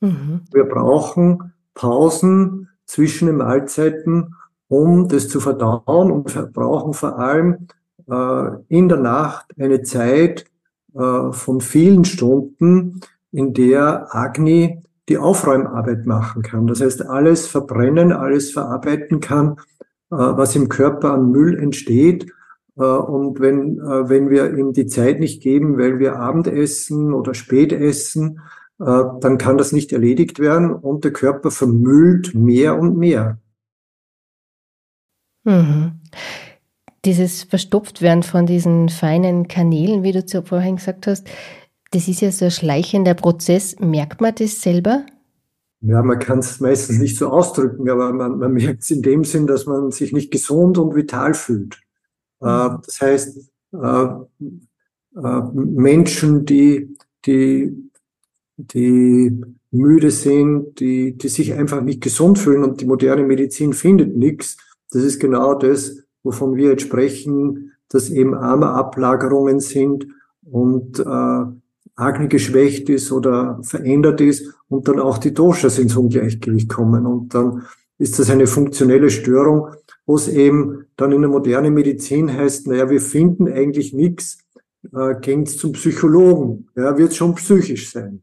[0.00, 0.42] Mhm.
[0.52, 4.34] Wir brauchen Pausen zwischen den Mahlzeiten,
[4.68, 7.68] um das zu verdauen und wir brauchen vor allem
[8.68, 10.46] in der Nacht eine Zeit
[10.94, 13.00] äh, von vielen Stunden,
[13.32, 16.66] in der Agni die Aufräumarbeit machen kann.
[16.66, 19.56] Das heißt, alles verbrennen, alles verarbeiten kann,
[20.10, 22.32] äh, was im Körper an Müll entsteht.
[22.74, 28.38] Und wenn, wenn wir ihm die Zeit nicht geben, weil wir Abendessen oder Spätessen,
[28.78, 33.38] dann kann das nicht erledigt werden und der Körper vermüllt mehr und mehr.
[35.42, 35.98] Mhm
[37.04, 41.28] dieses Verstopftwerden von diesen feinen Kanälen, wie du vorhin gesagt hast,
[41.90, 43.78] das ist ja so ein schleichender Prozess.
[43.80, 45.06] Merkt man das selber?
[45.80, 49.24] Ja, man kann es meistens nicht so ausdrücken, aber man, man merkt es in dem
[49.24, 51.80] Sinn, dass man sich nicht gesund und vital fühlt.
[52.40, 52.78] Äh, mhm.
[52.84, 54.06] das heißt, äh,
[55.16, 57.90] äh, Menschen, die, die,
[58.56, 64.16] die müde sind, die, die sich einfach nicht gesund fühlen und die moderne Medizin findet
[64.16, 64.56] nichts,
[64.90, 70.06] das ist genau das, wovon wir jetzt sprechen, dass eben Armerablagerungen sind
[70.42, 71.44] und äh,
[71.96, 77.06] Agni geschwächt ist oder verändert ist und dann auch die Doshas ins Ungleichgewicht kommen.
[77.06, 77.62] Und dann
[77.96, 79.70] ist das eine funktionelle Störung,
[80.04, 84.38] wo es eben dann in der modernen Medizin heißt, naja, wir finden eigentlich nichts,
[84.94, 86.68] äh, gehen zum Psychologen.
[86.76, 88.22] Ja, wird schon psychisch sein.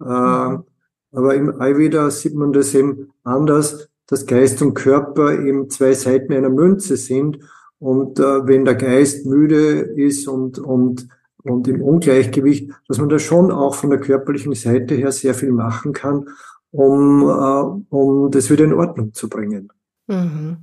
[0.00, 0.64] Äh, mhm.
[1.10, 6.32] Aber im Ayurveda sieht man das eben anders, dass Geist und Körper eben zwei Seiten
[6.32, 7.38] einer Münze sind.
[7.78, 11.08] Und äh, wenn der Geist müde ist und, und,
[11.42, 15.52] und im Ungleichgewicht, dass man da schon auch von der körperlichen Seite her sehr viel
[15.52, 16.28] machen kann,
[16.70, 19.70] um, äh, um das wieder in Ordnung zu bringen.
[20.06, 20.58] Mhm.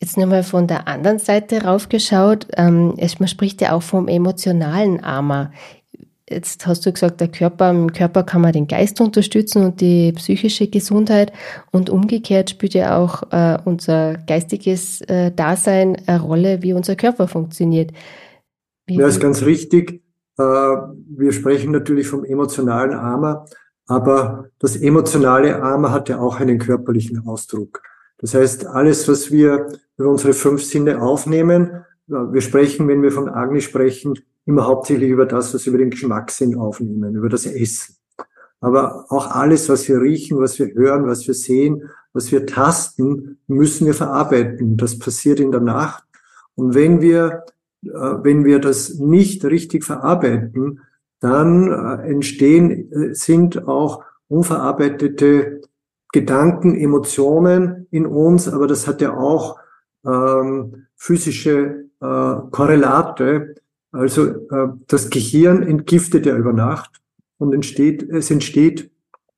[0.00, 2.48] Jetzt nochmal von der anderen Seite raufgeschaut.
[2.56, 5.52] Ähm, man spricht ja auch vom emotionalen Armer.
[6.28, 10.12] Jetzt hast du gesagt, der Körper, im Körper kann man den Geist unterstützen und die
[10.12, 11.32] psychische Gesundheit.
[11.70, 17.28] Und umgekehrt spielt ja auch äh, unser geistiges äh, Dasein eine Rolle, wie unser Körper
[17.28, 17.92] funktioniert.
[18.86, 20.02] Wie ja, ist ganz richtig.
[20.36, 23.46] Äh, wir sprechen natürlich vom emotionalen Armer,
[23.86, 27.82] aber das emotionale Armer hat ja auch einen körperlichen Ausdruck.
[28.18, 33.28] Das heißt, alles, was wir über unsere fünf Sinne aufnehmen, wir sprechen, wenn wir von
[33.28, 34.14] Agni sprechen,
[34.46, 37.96] immer hauptsächlich über das, was wir über den Geschmackssinn aufnehmen, über das Essen.
[38.60, 43.38] Aber auch alles, was wir riechen, was wir hören, was wir sehen, was wir tasten,
[43.46, 44.76] müssen wir verarbeiten.
[44.76, 46.04] Das passiert in der Nacht.
[46.54, 47.44] Und wenn wir,
[47.84, 50.80] äh, wenn wir das nicht richtig verarbeiten,
[51.20, 55.60] dann äh, entstehen, äh, sind auch unverarbeitete
[56.12, 59.58] Gedanken, Emotionen in uns, aber das hat ja auch
[60.06, 63.56] ähm, physische äh, Korrelate.
[63.92, 67.00] Also äh, das Gehirn entgiftet ja über Nacht
[67.38, 68.90] und entsteht, es entsteht,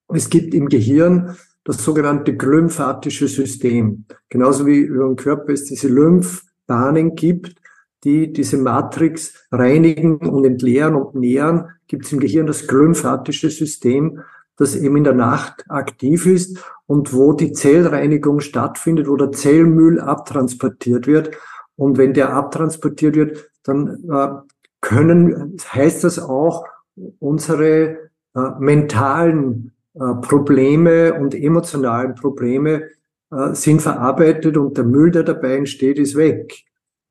[0.09, 4.07] es gibt im Gehirn das sogenannte glymphatische System.
[4.31, 7.57] Genauso wie über den Körper es diese Lymphbahnen gibt,
[8.05, 14.21] die diese Matrix reinigen und entleeren und nähren, gibt es im Gehirn das glymphatische System,
[14.57, 20.01] das eben in der Nacht aktiv ist und wo die Zellreinigung stattfindet, wo der Zellmüll
[20.01, 21.37] abtransportiert wird.
[21.77, 24.29] Und wenn der abtransportiert wird, dann äh,
[24.81, 26.65] können, heißt das auch,
[27.19, 32.89] unsere äh, mentalen äh, Probleme und emotionalen Probleme
[33.31, 36.65] äh, sind verarbeitet und der Müll, der dabei entsteht, ist weg.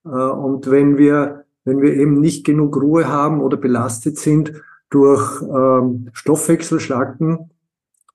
[0.06, 4.54] Äh, und wenn wir, wenn wir eben nicht genug Ruhe haben oder belastet sind,
[4.90, 7.52] durch ähm, Stoffwechselschlacken,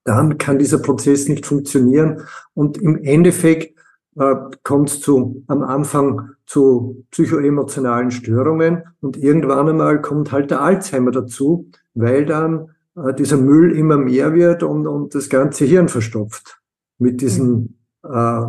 [0.05, 2.23] dann kann dieser Prozess nicht funktionieren.
[2.55, 3.79] Und im Endeffekt
[4.17, 10.61] äh, kommt es zu, am Anfang zu psychoemotionalen Störungen und irgendwann einmal kommt halt der
[10.61, 15.89] Alzheimer dazu, weil dann äh, dieser Müll immer mehr wird und, und das ganze Hirn
[15.89, 16.61] verstopft
[16.99, 18.11] mit diesen, mhm.
[18.11, 18.43] äh,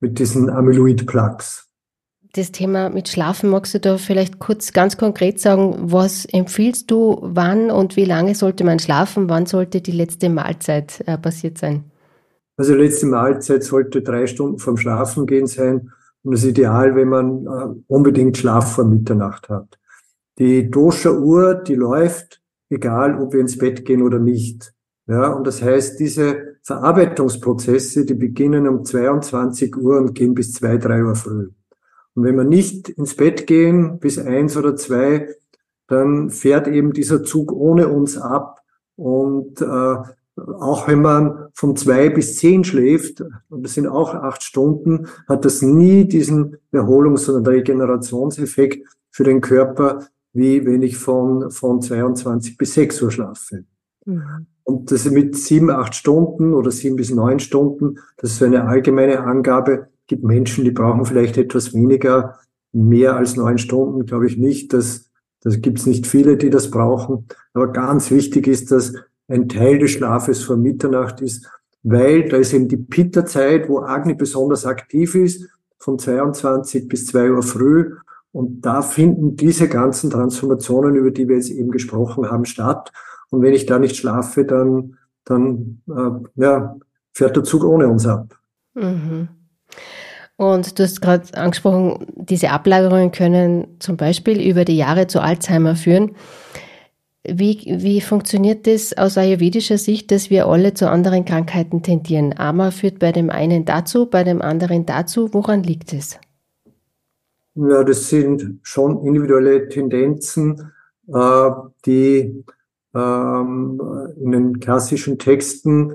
[0.00, 1.70] mit diesen Amyloid-Plaques
[2.32, 7.18] das Thema mit Schlafen, magst du da vielleicht kurz ganz konkret sagen, was empfiehlst du,
[7.22, 11.89] wann und wie lange sollte man schlafen, wann sollte die letzte Mahlzeit äh, passiert sein?
[12.60, 15.92] Also letzte Mahlzeit sollte drei Stunden vorm Schlafen gehen sein
[16.22, 19.78] und das ist ideal, wenn man äh, unbedingt Schlaf vor Mitternacht hat.
[20.38, 24.74] Die Dosha-Uhr, die läuft, egal ob wir ins Bett gehen oder nicht.
[25.06, 30.76] Ja, und das heißt, diese Verarbeitungsprozesse, die beginnen um 22 Uhr und gehen bis 2,
[30.76, 31.48] 3 Uhr früh.
[32.14, 35.34] Und wenn wir nicht ins Bett gehen bis eins oder zwei,
[35.86, 38.60] dann fährt eben dieser Zug ohne uns ab.
[38.96, 39.96] Und äh,
[40.60, 45.44] auch wenn man von zwei bis zehn schläft, und das sind auch acht Stunden, hat
[45.44, 52.56] das nie diesen Erholungs- und Regenerationseffekt für den Körper, wie wenn ich von, von 22
[52.56, 53.64] bis 6 Uhr schlafe.
[54.04, 54.46] Mhm.
[54.62, 58.66] Und das mit sieben, acht Stunden oder sieben bis neun Stunden, das ist so eine
[58.66, 62.38] allgemeine Angabe, gibt Menschen, die brauchen vielleicht etwas weniger,
[62.72, 64.72] mehr als neun Stunden, glaube ich nicht.
[64.72, 67.26] Das, das gibt es nicht viele, die das brauchen.
[67.52, 68.94] Aber ganz wichtig ist, dass
[69.30, 71.48] ein Teil des Schlafes vor Mitternacht ist,
[71.82, 77.30] weil da ist eben die Pitta-Zeit, wo Agni besonders aktiv ist, von 22 bis 2
[77.30, 77.96] Uhr früh.
[78.32, 82.92] Und da finden diese ganzen Transformationen, über die wir jetzt eben gesprochen haben, statt.
[83.30, 86.76] Und wenn ich da nicht schlafe, dann, dann äh, ja,
[87.12, 88.38] fährt der Zug ohne uns ab.
[88.74, 89.28] Mhm.
[90.36, 95.76] Und du hast gerade angesprochen, diese Ablagerungen können zum Beispiel über die Jahre zu Alzheimer
[95.76, 96.12] führen.
[97.22, 102.34] Wie, wie funktioniert das aus ayurvedischer Sicht, dass wir alle zu anderen Krankheiten tendieren?
[102.38, 105.28] Ama führt bei dem einen dazu, bei dem anderen dazu.
[105.34, 106.18] Woran liegt es?
[107.54, 110.72] Ja, das sind schon individuelle Tendenzen,
[111.12, 111.50] äh,
[111.84, 112.42] die
[112.94, 113.80] ähm,
[114.16, 115.92] in den klassischen Texten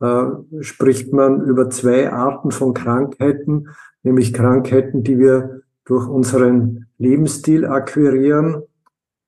[0.00, 0.24] äh,
[0.60, 3.68] spricht man über zwei Arten von Krankheiten,
[4.02, 8.62] nämlich Krankheiten, die wir durch unseren Lebensstil akquirieren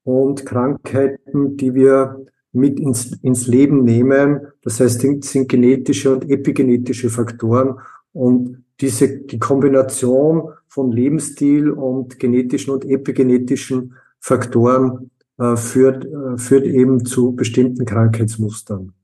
[0.09, 4.41] und Krankheiten, die wir mit ins, ins Leben nehmen.
[4.63, 7.79] Das heißt, sind genetische und epigenetische Faktoren
[8.15, 16.65] und diese, die Kombination von Lebensstil und genetischen und epigenetischen Faktoren äh, führt, äh, führt
[16.65, 18.95] eben zu bestimmten Krankheitsmustern.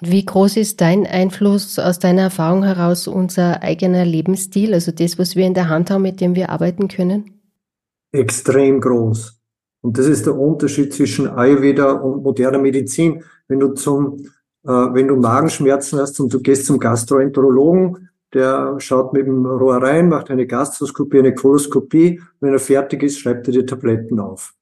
[0.00, 5.36] Wie groß ist dein Einfluss aus deiner Erfahrung heraus unser eigener Lebensstil, also das, was
[5.36, 7.40] wir in der Hand haben, mit dem wir arbeiten können?
[8.10, 9.35] Extrem groß.
[9.86, 13.22] Und das ist der Unterschied zwischen Ayurveda und moderner Medizin.
[13.46, 14.16] Wenn du zum,
[14.64, 19.76] äh, wenn du Magenschmerzen hast und du gehst zum Gastroenterologen, der schaut mit dem Rohr
[19.76, 22.20] rein, macht eine Gastroskopie, eine Koloskopie.
[22.40, 24.54] Wenn er fertig ist, schreibt er die Tabletten auf.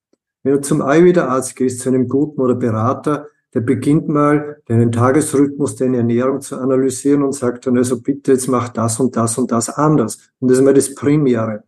[0.43, 5.77] Wenn du zum Ayurveda-Arzt gehst, zu einem guten oder Berater, der beginnt mal deinen Tagesrhythmus,
[5.77, 9.51] deine Ernährung zu analysieren und sagt dann, also bitte, jetzt mach das und das und
[9.51, 10.19] das anders.
[10.39, 11.65] Und das ist mal das Primäre.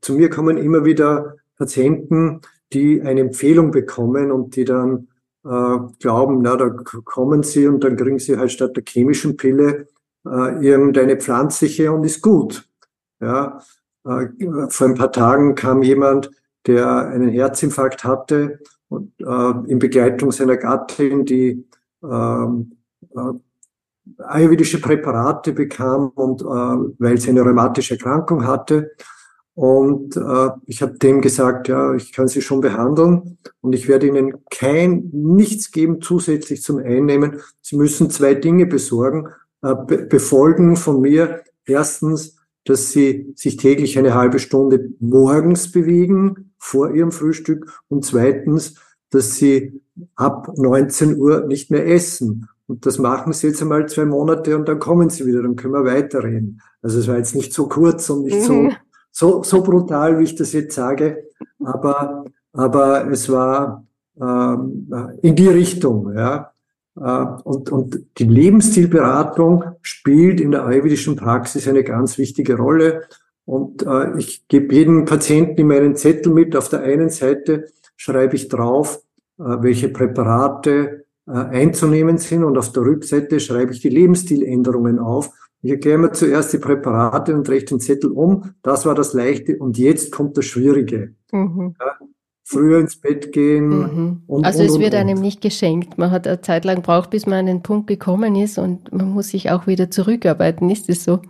[0.00, 2.40] Zu mir kommen immer wieder Patienten,
[2.72, 5.08] die eine Empfehlung bekommen und die dann
[5.44, 9.88] äh, glauben, na, da kommen sie und dann kriegen sie halt statt der chemischen Pille
[10.26, 12.68] äh, irgendeine pflanzliche und ist gut.
[13.20, 13.62] Ja,
[14.04, 14.26] äh,
[14.68, 16.30] vor ein paar Tagen kam jemand,
[16.66, 21.66] der einen Herzinfarkt hatte und äh, in Begleitung seiner Gattin, die
[22.02, 22.76] ähm,
[23.14, 28.92] äh, ayurvedische Präparate bekam und äh, weil sie eine rheumatische Erkrankung hatte.
[29.58, 34.06] Und äh, ich habe dem gesagt, ja, ich kann Sie schon behandeln und ich werde
[34.06, 37.40] Ihnen kein nichts geben zusätzlich zum Einnehmen.
[37.60, 39.26] Sie müssen zwei Dinge besorgen,
[39.62, 41.42] äh, be befolgen von mir.
[41.66, 48.74] Erstens, dass Sie sich täglich eine halbe Stunde morgens bewegen, vor ihrem Frühstück und zweitens,
[49.10, 49.80] dass sie
[50.14, 52.48] ab 19 Uhr nicht mehr essen.
[52.66, 55.72] Und das machen sie jetzt einmal zwei Monate und dann kommen sie wieder, dann können
[55.72, 56.60] wir weiterreden.
[56.82, 58.44] Also es war jetzt nicht so kurz und nicht mhm.
[58.44, 58.70] so,
[59.18, 61.24] so, so brutal, wie ich das jetzt sage,
[61.64, 63.84] aber, aber es war
[64.20, 66.52] ähm, in die Richtung, ja.
[66.96, 73.08] Äh, und, und die Lebensstilberatung spielt in der ayurvedischen Praxis eine ganz wichtige Rolle.
[73.44, 76.54] Und äh, ich gebe jedem Patienten immer einen Zettel mit.
[76.54, 79.02] Auf der einen Seite schreibe ich drauf,
[79.38, 85.30] äh, welche Präparate äh, einzunehmen sind und auf der Rückseite schreibe ich die Lebensstiländerungen auf.
[85.60, 88.54] Ich erkläre mir zuerst die Präparate und drehe den Zettel um.
[88.62, 91.14] Das war das Leichte und jetzt kommt das Schwierige.
[91.32, 91.74] Mhm.
[91.80, 91.98] Ja,
[92.44, 93.68] früher ins Bett gehen.
[93.68, 94.22] Mhm.
[94.26, 95.98] Und, also und, es wird und, einem nicht geschenkt.
[95.98, 99.10] Man hat eine Zeit lang braucht, bis man an den Punkt gekommen ist und man
[99.10, 100.70] muss sich auch wieder zurückarbeiten.
[100.70, 101.20] Ist es so?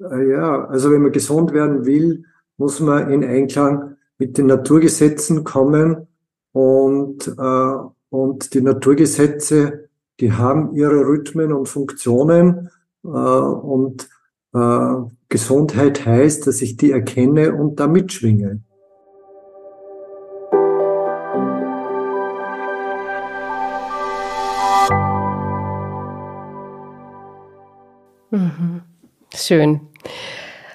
[0.00, 2.24] Äh, ja, also wenn man gesund werden will,
[2.56, 6.08] muss man in Einklang mit den Naturgesetzen kommen
[6.52, 7.74] und, äh,
[8.10, 9.88] und die Naturgesetze,
[10.20, 12.70] die haben ihre Rhythmen und Funktionen
[13.08, 14.08] und
[14.54, 14.94] äh,
[15.28, 18.62] Gesundheit heißt, dass ich die erkenne und da mitschwinge.
[28.30, 28.82] Mhm.
[29.34, 29.80] Schön.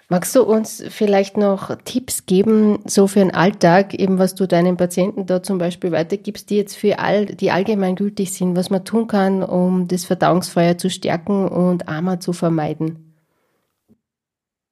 [0.10, 4.78] Magst du uns vielleicht noch Tipps geben, so für den Alltag, eben was du deinen
[4.78, 9.08] Patienten da zum Beispiel weitergibst, die jetzt für all, die allgemeingültig sind, was man tun
[9.08, 13.14] kann, um das Verdauungsfeuer zu stärken und Ama zu vermeiden?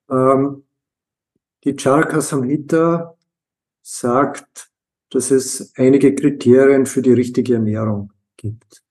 [0.10, 0.64] Ähm,
[1.66, 3.18] die Charka Samhita
[3.82, 4.72] sagt,
[5.10, 8.84] dass es einige Kriterien für die richtige Ernährung gibt.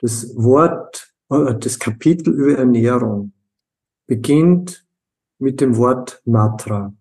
[0.00, 3.32] Das Wort, äh, das Kapitel über Ernährung
[4.06, 4.85] beginnt
[5.38, 6.94] mit dem Wort Matra.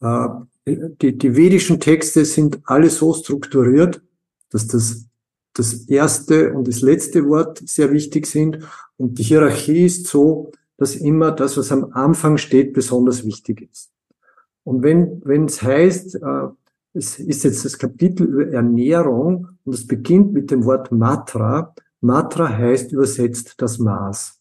[0.00, 0.28] Äh,
[0.66, 4.02] die, die vedischen Texte sind alle so strukturiert,
[4.50, 5.06] dass das,
[5.54, 8.58] das erste und das letzte Wort sehr wichtig sind.
[8.96, 13.90] Und die Hierarchie ist so, dass immer das, was am Anfang steht, besonders wichtig ist.
[14.64, 16.48] Und wenn, wenn es heißt, äh,
[16.92, 21.74] es ist jetzt das Kapitel über Ernährung und es beginnt mit dem Wort Matra.
[22.00, 24.35] Matra heißt übersetzt das Maß.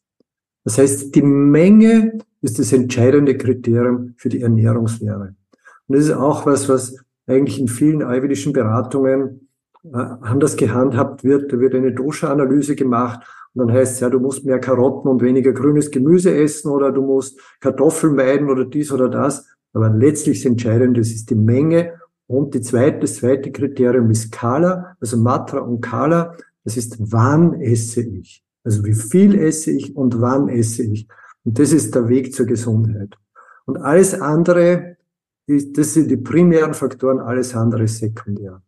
[0.66, 5.36] Das heißt, die Menge ist das entscheidende Kriterium für die Ernährungslehre.
[5.88, 6.98] Und das ist auch was, was
[7.28, 9.48] eigentlich in vielen ayurvedischen Beratungen
[9.84, 11.54] äh, anders gehandhabt wird.
[11.54, 15.22] Da wird eine Dosha-Analyse gemacht und dann heißt es ja, du musst mehr Karotten und
[15.22, 19.48] weniger grünes Gemüse essen oder du musst Kartoffeln meiden oder dies oder das.
[19.74, 21.94] Aber letztlich das Entscheidende, ist die Menge.
[22.28, 26.36] Und die zweite, das zweite Kriterium ist Kala, also Matra und Kala.
[26.64, 28.45] Das ist, wann esse ich?
[28.66, 31.08] Also wie viel esse ich und wann esse ich?
[31.44, 33.16] Und das ist der Weg zur Gesundheit.
[33.66, 34.98] Und alles andere,
[35.48, 38.62] das sind die primären Faktoren, alles andere sekundär.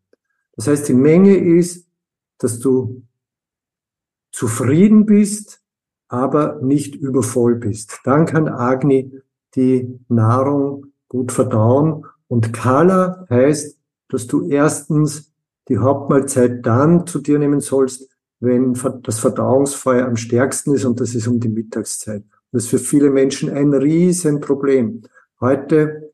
[0.56, 1.88] Das heißt, die Menge ist,
[2.38, 3.04] dass du
[4.32, 5.62] zufrieden bist,
[6.08, 8.00] aber nicht übervoll bist.
[8.04, 9.12] Dann kann Agni
[9.56, 12.06] die Nahrung gut verdauen.
[12.28, 13.80] Und Kala heißt,
[14.10, 15.34] dass du erstens
[15.70, 18.74] die Hauptmahlzeit dann zu dir nehmen sollst, wenn
[19.04, 22.24] das Verdauungsfeuer am stärksten ist und das ist um die Mittagszeit.
[22.52, 25.04] Das ist für viele Menschen ein Riesenproblem.
[25.42, 26.12] Heute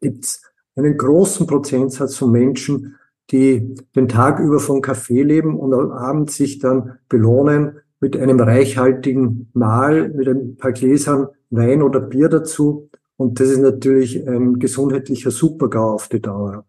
[0.00, 0.42] gibt's
[0.76, 2.96] einen großen Prozentsatz von Menschen,
[3.30, 8.40] die den Tag über von Kaffee leben und am Abend sich dann belohnen mit einem
[8.40, 12.90] reichhaltigen Mahl, mit ein paar Gläsern Wein oder Bier dazu.
[13.16, 16.66] Und das ist natürlich ein gesundheitlicher Supergau auf die Dauer.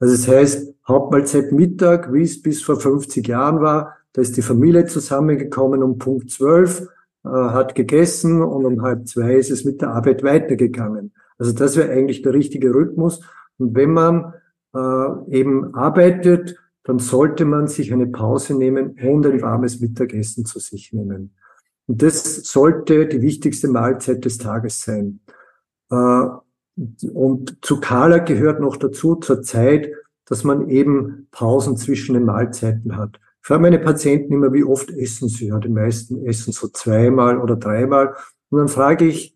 [0.00, 4.42] Also das heißt, Hauptmahlzeit Mittag, wie es bis vor 50 Jahren war, da ist die
[4.42, 6.88] Familie zusammengekommen um Punkt 12,
[7.24, 11.12] äh, hat gegessen und um halb zwei ist es mit der Arbeit weitergegangen.
[11.38, 13.20] Also das wäre eigentlich der richtige Rhythmus.
[13.58, 14.34] Und wenn man
[14.74, 20.58] äh, eben arbeitet, dann sollte man sich eine Pause nehmen und ein warmes Mittagessen zu
[20.58, 21.36] sich nehmen.
[21.86, 25.20] Und das sollte die wichtigste Mahlzeit des Tages sein.
[25.92, 26.24] Äh,
[27.14, 29.92] und zu Kala gehört noch dazu zur Zeit,
[30.24, 33.20] dass man eben Pausen zwischen den Mahlzeiten hat.
[33.48, 35.46] Ich frage meine Patienten immer, wie oft essen sie?
[35.46, 38.14] Ja, die meisten essen so zweimal oder dreimal.
[38.50, 39.34] Und dann frage ich,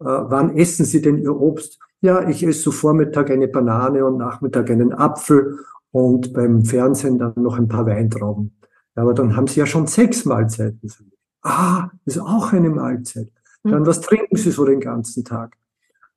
[0.00, 1.78] äh, wann essen sie denn ihr Obst?
[2.00, 5.58] Ja, ich esse so Vormittag eine Banane und Nachmittag einen Apfel
[5.90, 8.56] und beim Fernsehen dann noch ein paar Weintrauben.
[8.94, 10.90] Aber dann haben sie ja schon sechs Mahlzeiten.
[11.42, 13.28] Ah, ist auch eine Mahlzeit.
[13.62, 13.86] Dann, hm.
[13.86, 15.54] was trinken Sie so den ganzen Tag?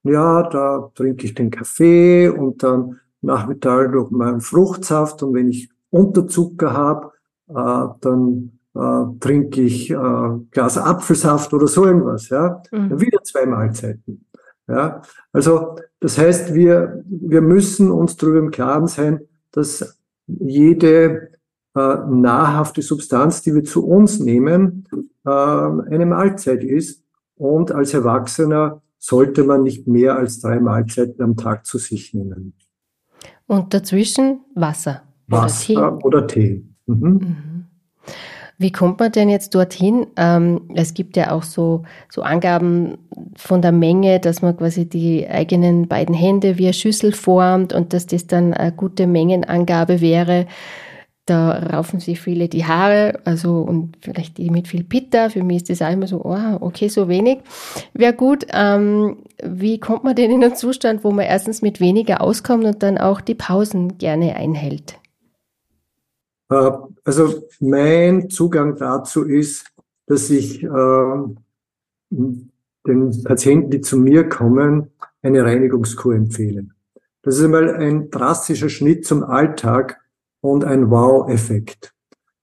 [0.04, 5.70] Ja, da trinke ich den Kaffee und dann Nachmittag noch meinen Fruchtsaft und wenn ich
[5.90, 7.12] Unterzucker habe,
[7.48, 9.96] dann äh, trinke ich äh,
[10.52, 12.30] Glas Apfelsaft oder so irgendwas.
[12.30, 12.90] Ja, mhm.
[12.90, 14.26] dann wieder zwei Mahlzeiten.
[14.68, 19.22] Ja, also das heißt, wir, wir müssen uns darüber im Klaren sein,
[19.52, 21.32] dass jede
[21.76, 24.88] äh, nahrhafte Substanz, die wir zu uns nehmen,
[25.26, 27.04] äh, eine Mahlzeit ist.
[27.36, 32.54] Und als Erwachsener sollte man nicht mehr als drei Mahlzeiten am Tag zu sich nehmen.
[33.48, 35.04] Und dazwischen Wasser.
[35.28, 36.06] Wasser oder Tee.
[36.06, 36.73] Oder Tee.
[36.86, 37.08] Mhm.
[37.08, 37.66] Mhm.
[38.60, 40.08] Wie kommt man denn jetzt dorthin?
[40.16, 42.98] Ähm, es gibt ja auch so, so Angaben
[43.36, 47.94] von der Menge, dass man quasi die eigenen beiden Hände wie eine Schüssel formt und
[47.94, 50.46] dass das dann eine gute Mengenangabe wäre.
[51.26, 55.30] Da raufen sich viele die Haare, also und vielleicht die mit viel Pitta.
[55.30, 57.40] Für mich ist das auch immer so, oh, okay, so wenig.
[57.94, 58.46] Wäre gut.
[58.54, 62.84] Ähm, wie kommt man denn in einen Zustand, wo man erstens mit weniger auskommt und
[62.84, 64.96] dann auch die Pausen gerne einhält?
[66.50, 66.72] Äh,
[67.04, 69.72] also mein Zugang dazu ist,
[70.08, 71.18] dass ich äh,
[72.10, 74.92] den Patienten, die zu mir kommen,
[75.22, 76.68] eine Reinigungskur empfehle.
[77.22, 80.02] Das ist einmal ein drastischer Schnitt zum Alltag
[80.42, 81.94] und ein Wow-Effekt.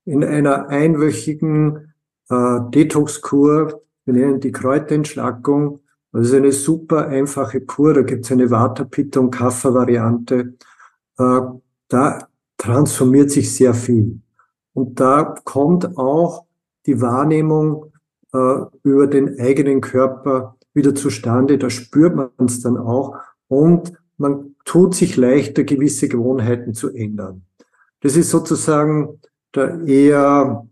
[0.06, 1.92] In einer einwöchigen
[2.30, 5.80] äh, Detox-Kur, wir nennen die Kräuterentschlackung,
[6.12, 10.54] das ist eine super einfache Kur, da gibt es eine Vata, Pitta und Kapha-Variante.
[11.18, 11.40] Äh,
[11.88, 12.28] da
[12.60, 14.20] transformiert sich sehr viel.
[14.74, 16.44] Und da kommt auch
[16.86, 17.92] die Wahrnehmung
[18.32, 21.58] äh, über den eigenen Körper wieder zustande.
[21.58, 23.16] Da spürt man es dann auch.
[23.48, 27.42] Und man tut sich leichter, gewisse Gewohnheiten zu ändern.
[28.00, 29.20] Das ist sozusagen
[29.54, 30.66] der eher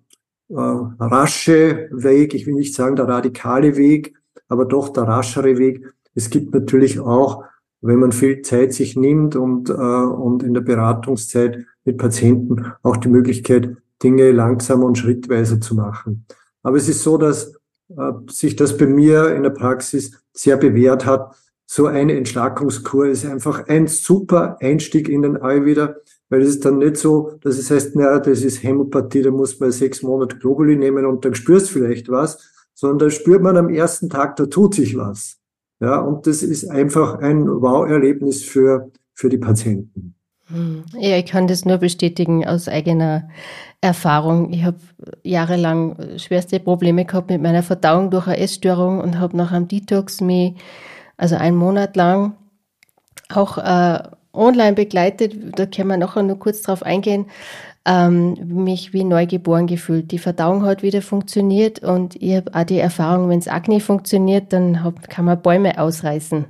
[0.51, 2.35] äh, rasche Weg.
[2.35, 4.15] Ich will nicht sagen der radikale Weg,
[4.49, 5.85] aber doch der raschere Weg.
[6.15, 7.45] Es gibt natürlich auch,
[7.81, 12.97] wenn man viel Zeit sich nimmt und, äh, und in der Beratungszeit mit Patienten auch
[12.97, 16.25] die Möglichkeit, Dinge langsamer und schrittweise zu machen.
[16.63, 17.55] Aber es ist so, dass
[17.97, 21.35] äh, sich das bei mir in der Praxis sehr bewährt hat.
[21.67, 25.97] So eine Entschlackungskur ist einfach ein super Einstieg in den Ayurveda,
[26.31, 29.59] weil es ist dann nicht so, dass es heißt, naja, das ist Hämopathie, da muss
[29.61, 32.39] man sechs Monate Globuli nehmen und dann spürst vielleicht was,
[32.75, 35.39] sondern da spürt man am ersten Tag, da tut sich was.
[35.81, 40.15] Ja, und das ist einfach ein Wow-Erlebnis für, für die Patienten.
[40.49, 40.85] Hm.
[40.99, 43.29] Ja, ich kann das nur bestätigen aus eigener
[43.81, 44.53] Erfahrung.
[44.53, 44.79] Ich habe
[45.23, 50.21] jahrelang schwerste Probleme gehabt mit meiner Verdauung durch eine Essstörung und habe nach einem Detox
[50.21, 50.55] mich,
[51.17, 52.35] also einen Monat lang,
[53.29, 54.03] auch äh,
[54.33, 55.59] online begleitet.
[55.59, 57.27] Da können wir nachher nur kurz drauf eingehen.
[57.91, 60.11] Ähm, mich wie neugeboren gefühlt.
[60.13, 64.53] Die Verdauung hat wieder funktioniert und ich habe auch die Erfahrung, wenn es Akne funktioniert,
[64.53, 66.45] dann hab, kann man Bäume ausreißen.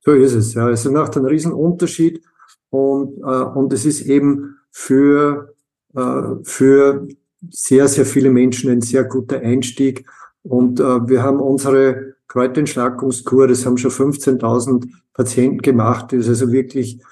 [0.00, 0.70] So ist es, ja.
[0.70, 2.22] Es macht einen riesen Unterschied
[2.70, 5.54] und, äh, und es ist eben für,
[5.94, 7.08] äh, für
[7.50, 10.06] sehr, sehr viele Menschen ein sehr guter Einstieg.
[10.44, 16.52] Und äh, wir haben unsere Kräuterentschlackungskur, das haben schon 15.000 Patienten gemacht, das ist also
[16.52, 17.02] wirklich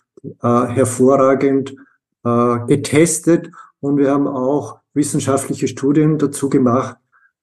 [0.42, 1.74] äh, hervorragend
[2.24, 3.50] äh, getestet.
[3.80, 6.96] Und wir haben auch wissenschaftliche Studien dazu gemacht.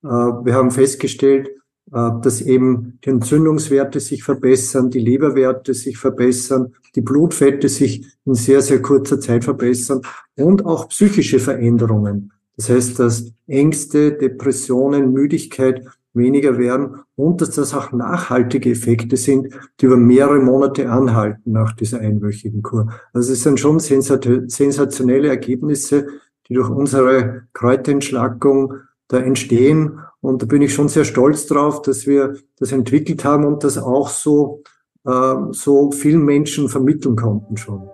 [0.04, 1.50] Äh, wir haben festgestellt,
[1.92, 8.36] äh, dass eben die Entzündungswerte sich verbessern, die Leberwerte sich verbessern, die Blutfette sich in
[8.36, 10.02] sehr, sehr kurzer Zeit verbessern
[10.36, 12.32] und auch psychische Veränderungen.
[12.56, 19.54] Das heißt, dass Ängste, Depressionen, Müdigkeit weniger werden und dass das auch nachhaltige Effekte sind,
[19.80, 22.92] die über mehrere Monate anhalten nach dieser einwöchigen Kur.
[23.14, 26.08] Also es sind schon sensationelle Ergebnisse,
[26.48, 28.74] die durch unsere Kräuterentschlackung
[29.08, 30.00] da entstehen.
[30.22, 33.78] Und da bin ich schon sehr stolz drauf, dass wir das entwickelt haben und das
[33.78, 34.64] auch so,
[35.06, 37.90] äh, so vielen Menschen vermitteln konnten schon.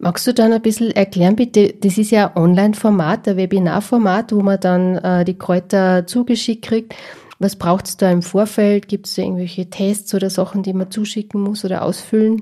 [0.00, 1.74] Magst du dann ein bisschen erklären, bitte?
[1.80, 6.94] Das ist ja ein Online-Format, ein Webinar-Format, wo man dann äh, die Kräuter zugeschickt kriegt.
[7.40, 8.86] Was braucht es da im Vorfeld?
[8.86, 12.40] Gibt es irgendwelche Tests oder Sachen, die man zuschicken muss oder ausfüllen?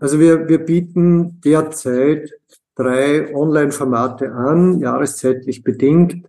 [0.00, 2.30] Also wir, wir bieten derzeit
[2.76, 6.26] drei Online-Formate an, jahreszeitlich bedingt.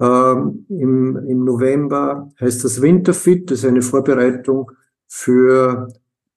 [0.00, 4.70] Ähm, im, Im November heißt das Winterfit, das ist eine Vorbereitung
[5.06, 5.88] für,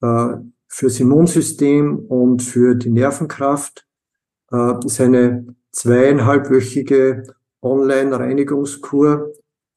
[0.02, 0.36] äh,
[0.76, 3.88] fürs Immunsystem und für die Nervenkraft.
[4.52, 7.24] Äh, ist eine zweieinhalbwöchige
[7.62, 9.32] Online-Reinigungskur.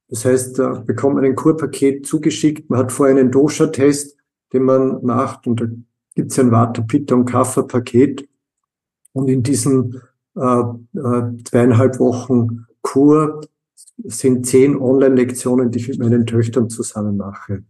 [0.08, 2.68] Das heißt, da bekommt man ein Kurpaket zugeschickt.
[2.68, 4.16] Man hat vorher einen Dosha-Test,
[4.52, 5.66] den man macht und da
[6.16, 8.28] gibt es ein Vata, Pitta und Kapha-Paket.
[9.12, 10.02] Und in diesen
[10.34, 13.42] äh, äh, zweieinhalb Wochen Kur
[14.02, 17.62] sind zehn Online-Lektionen, die ich mit meinen Töchtern zusammen mache.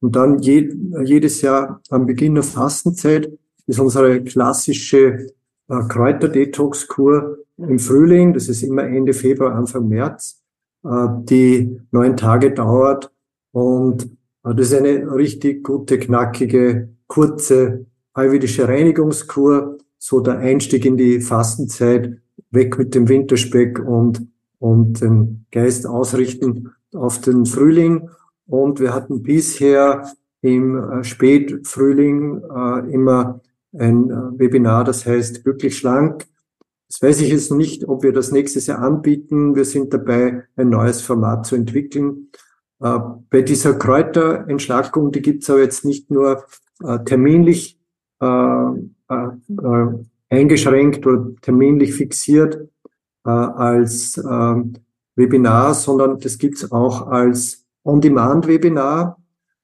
[0.00, 0.72] Und dann je,
[1.04, 3.30] jedes Jahr am Beginn der Fastenzeit
[3.66, 5.26] ist unsere klassische
[5.68, 10.40] äh, Kräuter-Detox-Kur im Frühling, das ist immer Ende Februar, Anfang März,
[10.84, 13.10] äh, die neun Tage dauert.
[13.52, 14.04] Und
[14.44, 21.20] äh, das ist eine richtig gute, knackige, kurze ayurvedische Reinigungskur, so der Einstieg in die
[21.20, 22.18] Fastenzeit,
[22.50, 24.26] weg mit dem Winterspeck und,
[24.58, 28.08] und den Geist ausrichten auf den Frühling.
[28.48, 33.40] Und wir hatten bisher im äh, Spätfrühling äh, immer
[33.78, 36.26] ein äh, Webinar, das heißt Glücklich Schlank.
[36.88, 39.54] Das weiß ich jetzt nicht, ob wir das nächstes Jahr anbieten.
[39.54, 42.30] Wir sind dabei, ein neues Format zu entwickeln.
[42.78, 46.46] Bei dieser Kräuterentschlackung, die gibt es aber jetzt nicht nur
[47.04, 47.78] terminlich
[50.30, 52.66] eingeschränkt oder terminlich fixiert
[53.22, 54.16] als
[55.14, 59.18] Webinar, sondern das gibt es auch als On-Demand-Webinar.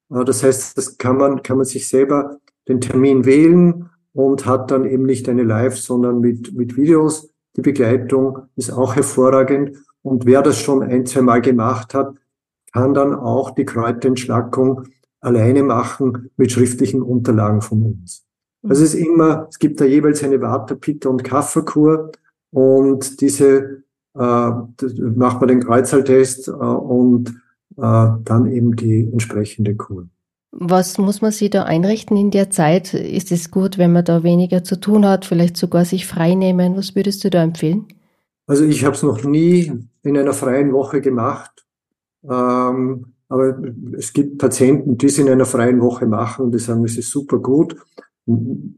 [0.09, 4.85] Das heißt, das kann man, kann man sich selber den Termin wählen und hat dann
[4.85, 7.31] eben nicht eine Live, sondern mit, mit Videos.
[7.57, 9.77] Die Begleitung ist auch hervorragend.
[10.03, 12.16] Und wer das schon ein, zwei Mal gemacht hat,
[12.72, 14.85] kann dann auch die Kräuterentschlackung
[15.20, 18.25] alleine machen mit schriftlichen Unterlagen von uns.
[18.62, 22.12] Also es ist immer, es gibt da jeweils eine Vata, Pitta und Kafferkur
[22.51, 24.51] und diese äh,
[25.16, 27.33] macht man den Kreuzhaltest äh, und äh,
[27.77, 30.09] dann eben die entsprechende Kur.
[30.57, 32.95] Was muss man sich da einrichten in der Zeit?
[32.95, 36.77] Ist es gut, wenn man da weniger zu tun hat, vielleicht sogar sich frei nehmen?
[36.77, 37.87] Was würdest du da empfehlen?
[38.47, 39.72] Also ich habe es noch nie
[40.03, 41.64] in einer freien Woche gemacht.
[42.22, 43.59] Ähm, aber
[43.97, 47.11] es gibt Patienten, die es in einer freien Woche machen und die sagen, es ist
[47.11, 47.77] super gut.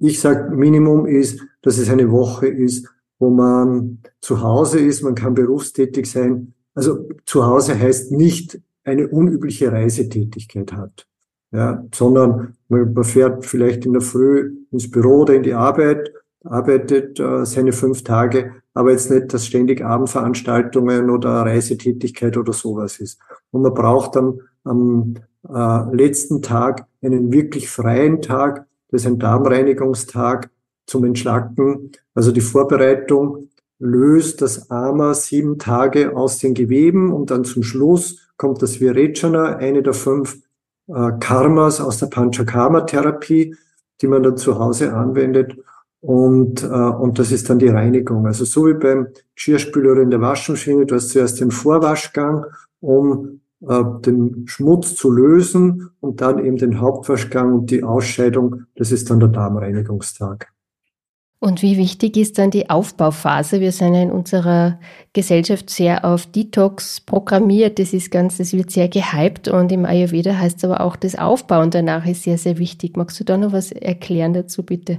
[0.00, 2.88] Ich sage, Minimum ist, dass es eine Woche ist,
[3.18, 6.54] wo man zu Hause ist, man kann berufstätig sein.
[6.74, 11.06] Also zu Hause heißt nicht eine unübliche Reisetätigkeit hat
[11.52, 16.12] ja, sondern man fährt vielleicht in der Früh ins Büro oder in die Arbeit,
[16.44, 22.98] arbeitet äh, seine fünf Tage, aber jetzt nicht, dass ständig Abendveranstaltungen oder Reisetätigkeit oder sowas
[22.98, 23.18] ist.
[23.50, 25.14] Und man braucht dann am
[25.48, 30.50] äh, letzten Tag einen wirklich freien Tag, das ist ein Darmreinigungstag
[30.86, 31.90] zum Entschlacken.
[32.14, 38.25] Also die Vorbereitung löst das Ama sieben Tage aus den Geweben und dann zum Schluss
[38.36, 40.38] kommt das Virechana, eine der fünf
[40.88, 43.56] äh, Karmas aus der Panchakarma-Therapie,
[44.00, 45.56] die man dann zu Hause anwendet.
[46.00, 48.26] Und, äh, und das ist dann die Reinigung.
[48.26, 52.44] Also so wie beim Geschirrspüler oder in der Waschmaschine, du hast zuerst den Vorwaschgang,
[52.80, 58.92] um äh, den Schmutz zu lösen und dann eben den Hauptwaschgang und die Ausscheidung, das
[58.92, 60.52] ist dann der Darmreinigungstag.
[61.38, 63.60] Und wie wichtig ist dann die Aufbauphase?
[63.60, 64.80] Wir sind ja in unserer
[65.12, 67.78] Gesellschaft sehr auf Detox programmiert.
[67.78, 71.14] Das ist ganz, das wird sehr gehypt und im Ayurveda heißt es aber auch, das
[71.16, 72.96] Aufbauen danach ist sehr, sehr wichtig.
[72.96, 74.98] Magst du da noch was erklären dazu, bitte?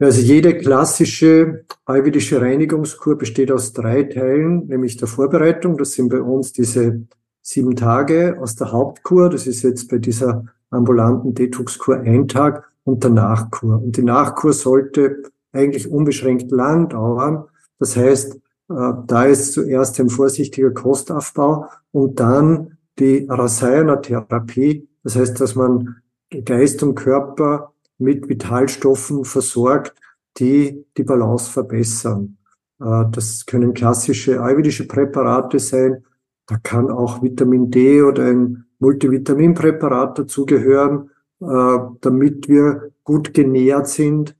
[0.00, 5.76] Also jede klassische ayurvedische Reinigungskur besteht aus drei Teilen, nämlich der Vorbereitung.
[5.76, 7.06] Das sind bei uns diese
[7.42, 9.30] sieben Tage aus der Hauptkur.
[9.30, 13.76] Das ist jetzt bei dieser ambulanten Detox-Kur ein Tag und der Nachkur.
[13.82, 15.22] Und die Nachkur sollte
[15.54, 17.44] eigentlich unbeschränkt lang dauern.
[17.78, 24.88] Das heißt, äh, da ist zuerst ein vorsichtiger Kostaufbau und dann die Rasayana-Therapie.
[25.02, 25.96] Das heißt, dass man
[26.44, 29.94] Geist und Körper mit Vitalstoffen versorgt,
[30.38, 32.36] die die Balance verbessern.
[32.80, 36.04] Äh, das können klassische ayurvedische Präparate sein.
[36.46, 44.33] Da kann auch Vitamin D oder ein Multivitaminpräparat dazugehören, äh, damit wir gut genährt sind.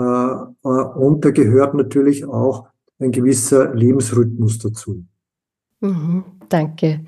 [0.00, 5.04] Äh, und da gehört natürlich auch ein gewisser Lebensrhythmus dazu.
[5.80, 7.00] Mhm, danke.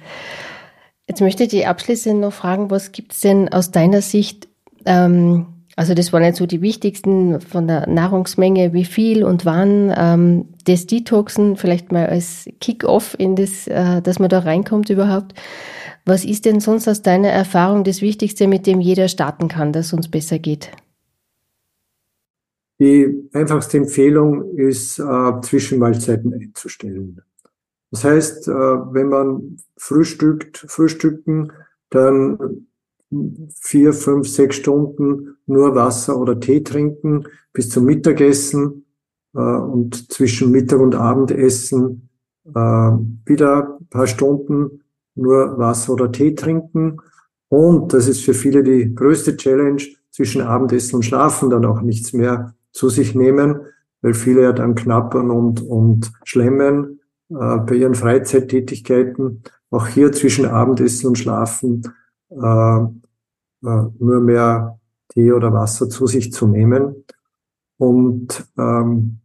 [1.08, 4.48] Jetzt möchte ich die abschließend noch fragen, was gibt es denn aus deiner Sicht
[4.86, 9.92] ähm, also das waren jetzt so die wichtigsten von der Nahrungsmenge, wie viel und wann.
[9.96, 15.34] Ähm, das Detoxen vielleicht mal als Kick-off in das, äh, dass man da reinkommt überhaupt.
[16.04, 19.86] Was ist denn sonst aus deiner Erfahrung das Wichtigste, mit dem jeder starten kann, dass
[19.86, 20.70] es uns besser geht?
[22.82, 27.20] Die einfachste Empfehlung ist, äh, Zwischenmahlzeiten einzustellen.
[27.92, 31.52] Das heißt, äh, wenn man frühstückt, frühstücken,
[31.90, 32.66] dann
[33.54, 37.22] vier, fünf, sechs Stunden nur Wasser oder Tee trinken
[37.52, 38.84] bis zum Mittagessen
[39.32, 42.08] äh, und zwischen Mittag und Abendessen
[42.46, 44.82] äh, wieder ein paar Stunden
[45.14, 46.96] nur Wasser oder Tee trinken.
[47.48, 52.12] Und das ist für viele die größte Challenge, zwischen Abendessen und Schlafen dann auch nichts
[52.12, 53.60] mehr zu sich nehmen,
[54.00, 57.00] weil viele ja dann knappern und, und schlemmen
[57.30, 59.42] äh, bei ihren Freizeittätigkeiten.
[59.70, 61.82] Auch hier zwischen Abendessen und Schlafen
[62.30, 67.04] äh, äh, nur mehr Tee oder Wasser zu sich zu nehmen.
[67.78, 69.18] Und ähm,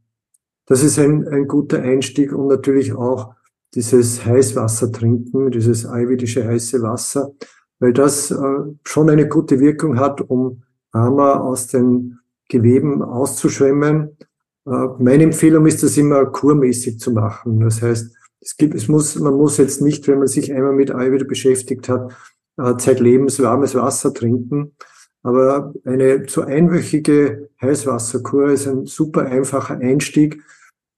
[0.65, 3.33] das ist ein, ein guter Einstieg und natürlich auch
[3.73, 7.33] dieses Heißwasser trinken, dieses ayurvedische heiße Wasser,
[7.79, 14.17] weil das äh, schon eine gute Wirkung hat, um Ama aus den Geweben auszuschwemmen.
[14.65, 17.59] Äh, meine Empfehlung ist, das immer kurmäßig zu machen.
[17.61, 20.91] Das heißt, es gibt, es muss, man muss jetzt nicht, wenn man sich einmal mit
[20.91, 22.15] Ayurveda beschäftigt hat,
[22.57, 24.75] äh, zeitlebens warmes Wasser trinken.
[25.23, 30.41] Aber eine zu einwöchige Heißwasserkur ist ein super einfacher Einstieg.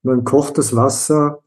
[0.04, 1.40] Man kocht das Wasser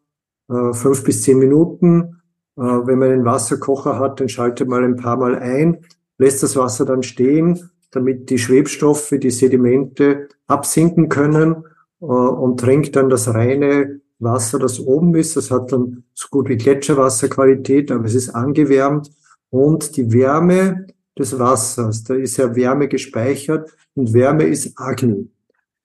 [0.48, 2.18] äh, fünf bis zehn Minuten.
[2.55, 5.86] Wenn man einen Wasserkocher hat, dann schaltet man ein paar Mal ein,
[6.18, 11.64] lässt das Wasser dann stehen, damit die Schwebstoffe, die Sedimente absinken können
[12.01, 15.36] äh, und trinkt dann das reine Wasser, das oben ist.
[15.36, 19.11] Das hat dann so gut wie Gletscherwasserqualität, aber es ist angewärmt
[19.51, 20.86] und die Wärme
[21.18, 25.30] des Wassers, da ist ja Wärme gespeichert und Wärme ist Agni.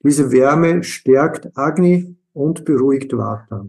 [0.01, 3.67] Diese Wärme stärkt Agni und beruhigt Vata.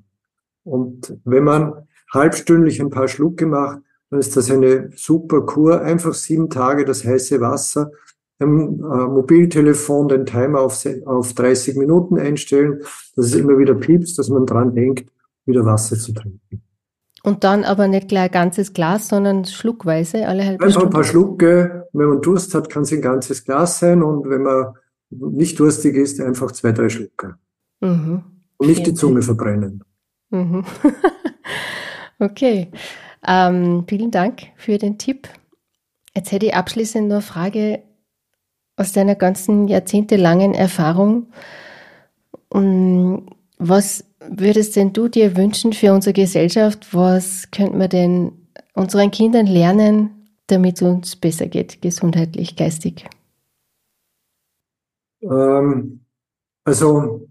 [0.62, 3.80] Und wenn man halbstündlich ein paar Schlucke macht,
[4.10, 5.80] dann ist das eine super Kur.
[5.80, 7.90] Einfach sieben Tage das heiße Wasser,
[8.38, 12.80] im äh, Mobiltelefon den Timer auf, auf 30 Minuten einstellen,
[13.16, 15.10] dass es immer wieder piepst, dass man dran denkt,
[15.44, 16.62] wieder Wasser zu trinken.
[17.24, 21.04] Und dann aber nicht gleich ein ganzes Glas, sondern schluckweise alle halbe Einfach ein paar
[21.04, 21.88] Schlucke.
[21.92, 24.02] Wenn man Durst hat, kann es ein ganzes Glas sein.
[24.02, 24.74] Und wenn man
[25.10, 27.34] nicht durstig ist, einfach zwei, drei Schlucke.
[27.80, 28.22] Mhm.
[28.56, 29.82] Und nicht die Zunge verbrennen.
[30.30, 30.64] Mhm.
[32.20, 32.70] okay.
[33.26, 35.28] Ähm, vielen Dank für den Tipp.
[36.14, 37.82] Jetzt hätte ich abschließend noch eine Frage
[38.78, 41.26] aus deiner ganzen jahrzehntelangen Erfahrung.
[42.50, 46.94] Was würdest denn du dir wünschen für unsere Gesellschaft?
[46.94, 48.32] Was könnten wir denn
[48.74, 53.04] unseren Kindern lernen, damit es uns besser geht, gesundheitlich, geistig?
[55.22, 56.00] Ähm,
[56.64, 57.28] also,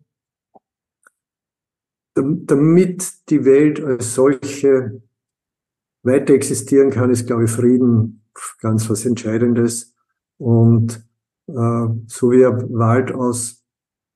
[2.14, 5.02] damit die Welt als solche
[6.04, 8.24] weiter existieren kann, ist, glaube ich, Frieden
[8.60, 9.96] ganz was Entscheidendes.
[10.38, 11.07] Und
[11.48, 13.64] so wie ein Wald aus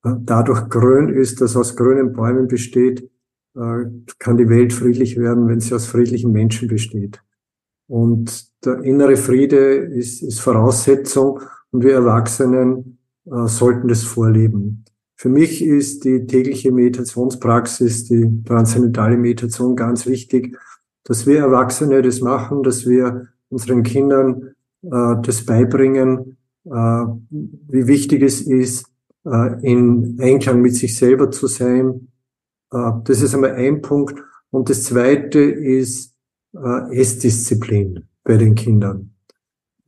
[0.03, 3.09] dadurch grün ist, dass aus grünen Bäumen besteht,
[3.55, 3.86] äh,
[4.19, 7.21] kann die Welt friedlich werden, wenn sie aus friedlichen Menschen besteht.
[7.88, 14.86] Und der innere Friede ist, ist Voraussetzung und wir Erwachsenen äh, sollten das vorleben.
[15.15, 20.57] Für mich ist die tägliche Meditationspraxis, die transzendentale Meditation ganz wichtig,
[21.03, 28.22] dass wir Erwachsene das machen, dass wir unseren Kindern äh, das beibringen, äh, wie wichtig
[28.22, 28.91] es ist,
[29.26, 32.07] äh, in Einklang mit sich selber zu sein.
[32.72, 34.20] Äh, das ist einmal ein Punkt.
[34.49, 36.16] Und das zweite ist
[36.53, 39.14] äh, Essdisziplin bei den Kindern.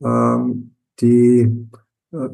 [0.02, 1.50] Ähm, die,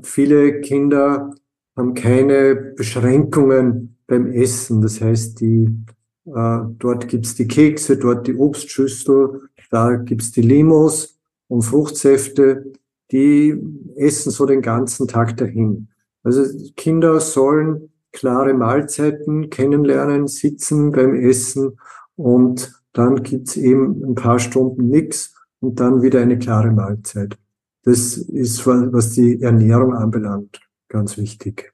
[0.02, 1.34] viele Kinder
[1.74, 4.82] haben keine Beschränkungen beim Essen.
[4.82, 5.82] Das heißt, die,
[6.26, 11.18] dort gibt's die Kekse, dort die Obstschüssel, da gibt's die Limos
[11.48, 12.74] und Fruchtsäfte.
[13.12, 13.58] Die
[13.96, 15.88] essen so den ganzen Tag dahin.
[16.22, 16.44] Also
[16.76, 21.78] Kinder sollen klare Mahlzeiten kennenlernen, sitzen beim Essen
[22.16, 27.38] und dann gibt's eben ein paar Stunden nichts und dann wieder eine klare Mahlzeit.
[27.84, 31.72] Das ist, was die Ernährung anbelangt, ganz wichtig.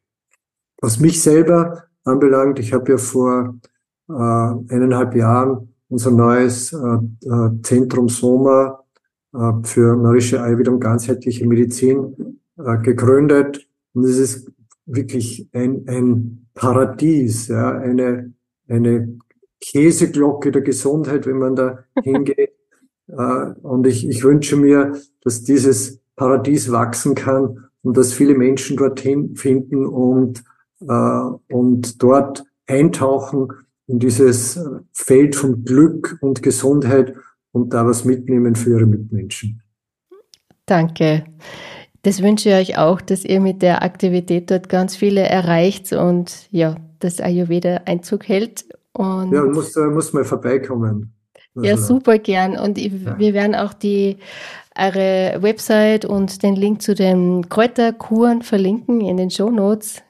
[0.81, 3.57] was mich selber anbelangt, ich habe ja vor
[4.09, 8.85] äh, eineinhalb Jahren unser neues äh, äh, Zentrum Soma
[9.63, 13.69] für nordische Ayurveda und ganzheitliche Medizin äh, gegründet.
[13.95, 14.51] Und es ist
[14.87, 18.33] wirklich ein, ein Paradies, ja, eine,
[18.69, 19.19] eine
[19.61, 22.53] Käseglocke der Gesundheit, wenn man da hingeht.
[23.09, 28.77] Äh, und ich, ich wünsche mir, dass dieses Paradies wachsen kann und dass viele Menschen
[28.77, 30.43] dorthin finden und,
[30.81, 33.49] äh, und dort eintauchen
[33.87, 34.59] in dieses
[34.93, 37.15] Feld von Glück und Gesundheit
[37.57, 39.63] und da was mitnehmen für ihre Mitmenschen.
[40.67, 41.25] Danke.
[42.03, 46.49] Das wünsche ich euch auch, dass ihr mit der Aktivität dort ganz viele erreicht und
[46.51, 48.67] ja, dass Ayurveda Einzug hält.
[48.93, 51.13] Und ja, muss, muss mal vorbeikommen.
[51.55, 52.59] Ja, also, super gern.
[52.59, 53.19] Und ich, ja.
[53.19, 54.19] wir werden auch die
[54.79, 60.03] eure Website und den Link zu den Kräuterkuren verlinken in den Show Notes.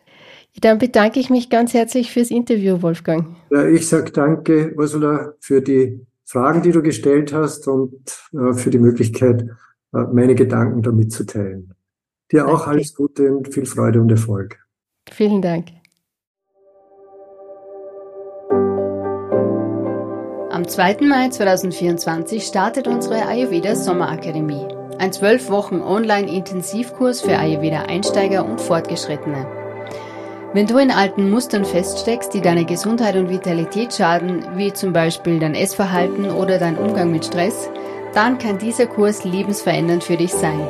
[0.60, 3.36] Dann bedanke ich mich ganz herzlich fürs Interview, Wolfgang.
[3.50, 7.94] Ja, ich sage danke, Ursula, für die Fragen, die du gestellt hast und
[8.32, 9.42] äh, für die Möglichkeit,
[9.94, 11.72] äh, meine Gedanken damit zu teilen.
[12.32, 14.58] Dir auch alles Gute und viel Freude und Erfolg.
[15.08, 15.68] Vielen Dank.
[20.50, 21.02] Am 2.
[21.02, 24.66] Mai 2024 startet unsere Ayurveda Sommerakademie.
[24.98, 29.65] Ein zwölf Wochen Online-Intensivkurs für Ayurveda-Einsteiger und Fortgeschrittene.
[30.56, 35.38] Wenn du in alten Mustern feststeckst, die deine Gesundheit und Vitalität schaden, wie zum Beispiel
[35.38, 37.68] dein Essverhalten oder dein Umgang mit Stress,
[38.14, 40.66] dann kann dieser Kurs lebensverändernd für dich sein.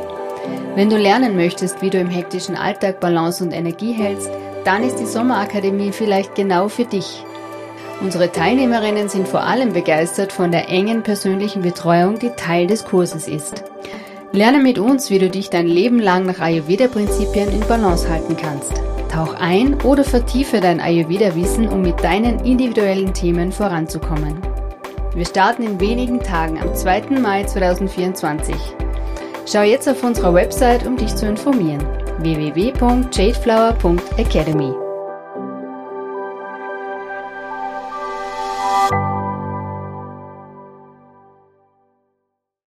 [0.74, 4.28] Wenn du lernen möchtest, wie du im hektischen Alltag Balance und Energie hältst,
[4.64, 7.24] dann ist die Sommerakademie vielleicht genau für dich.
[8.00, 13.28] Unsere Teilnehmerinnen sind vor allem begeistert von der engen persönlichen Betreuung, die Teil des Kurses
[13.28, 13.62] ist.
[14.32, 18.72] Lerne mit uns, wie du dich dein Leben lang nach Ayurveda-Prinzipien in Balance halten kannst.
[19.08, 24.38] Tauch ein oder vertiefe dein Ayurveda-Wissen, um mit deinen individuellen Themen voranzukommen.
[25.14, 27.18] Wir starten in wenigen Tagen am 2.
[27.20, 28.54] Mai 2024.
[29.46, 31.86] Schau jetzt auf unserer Website, um dich zu informieren.
[32.18, 34.85] www.jadeflower.academy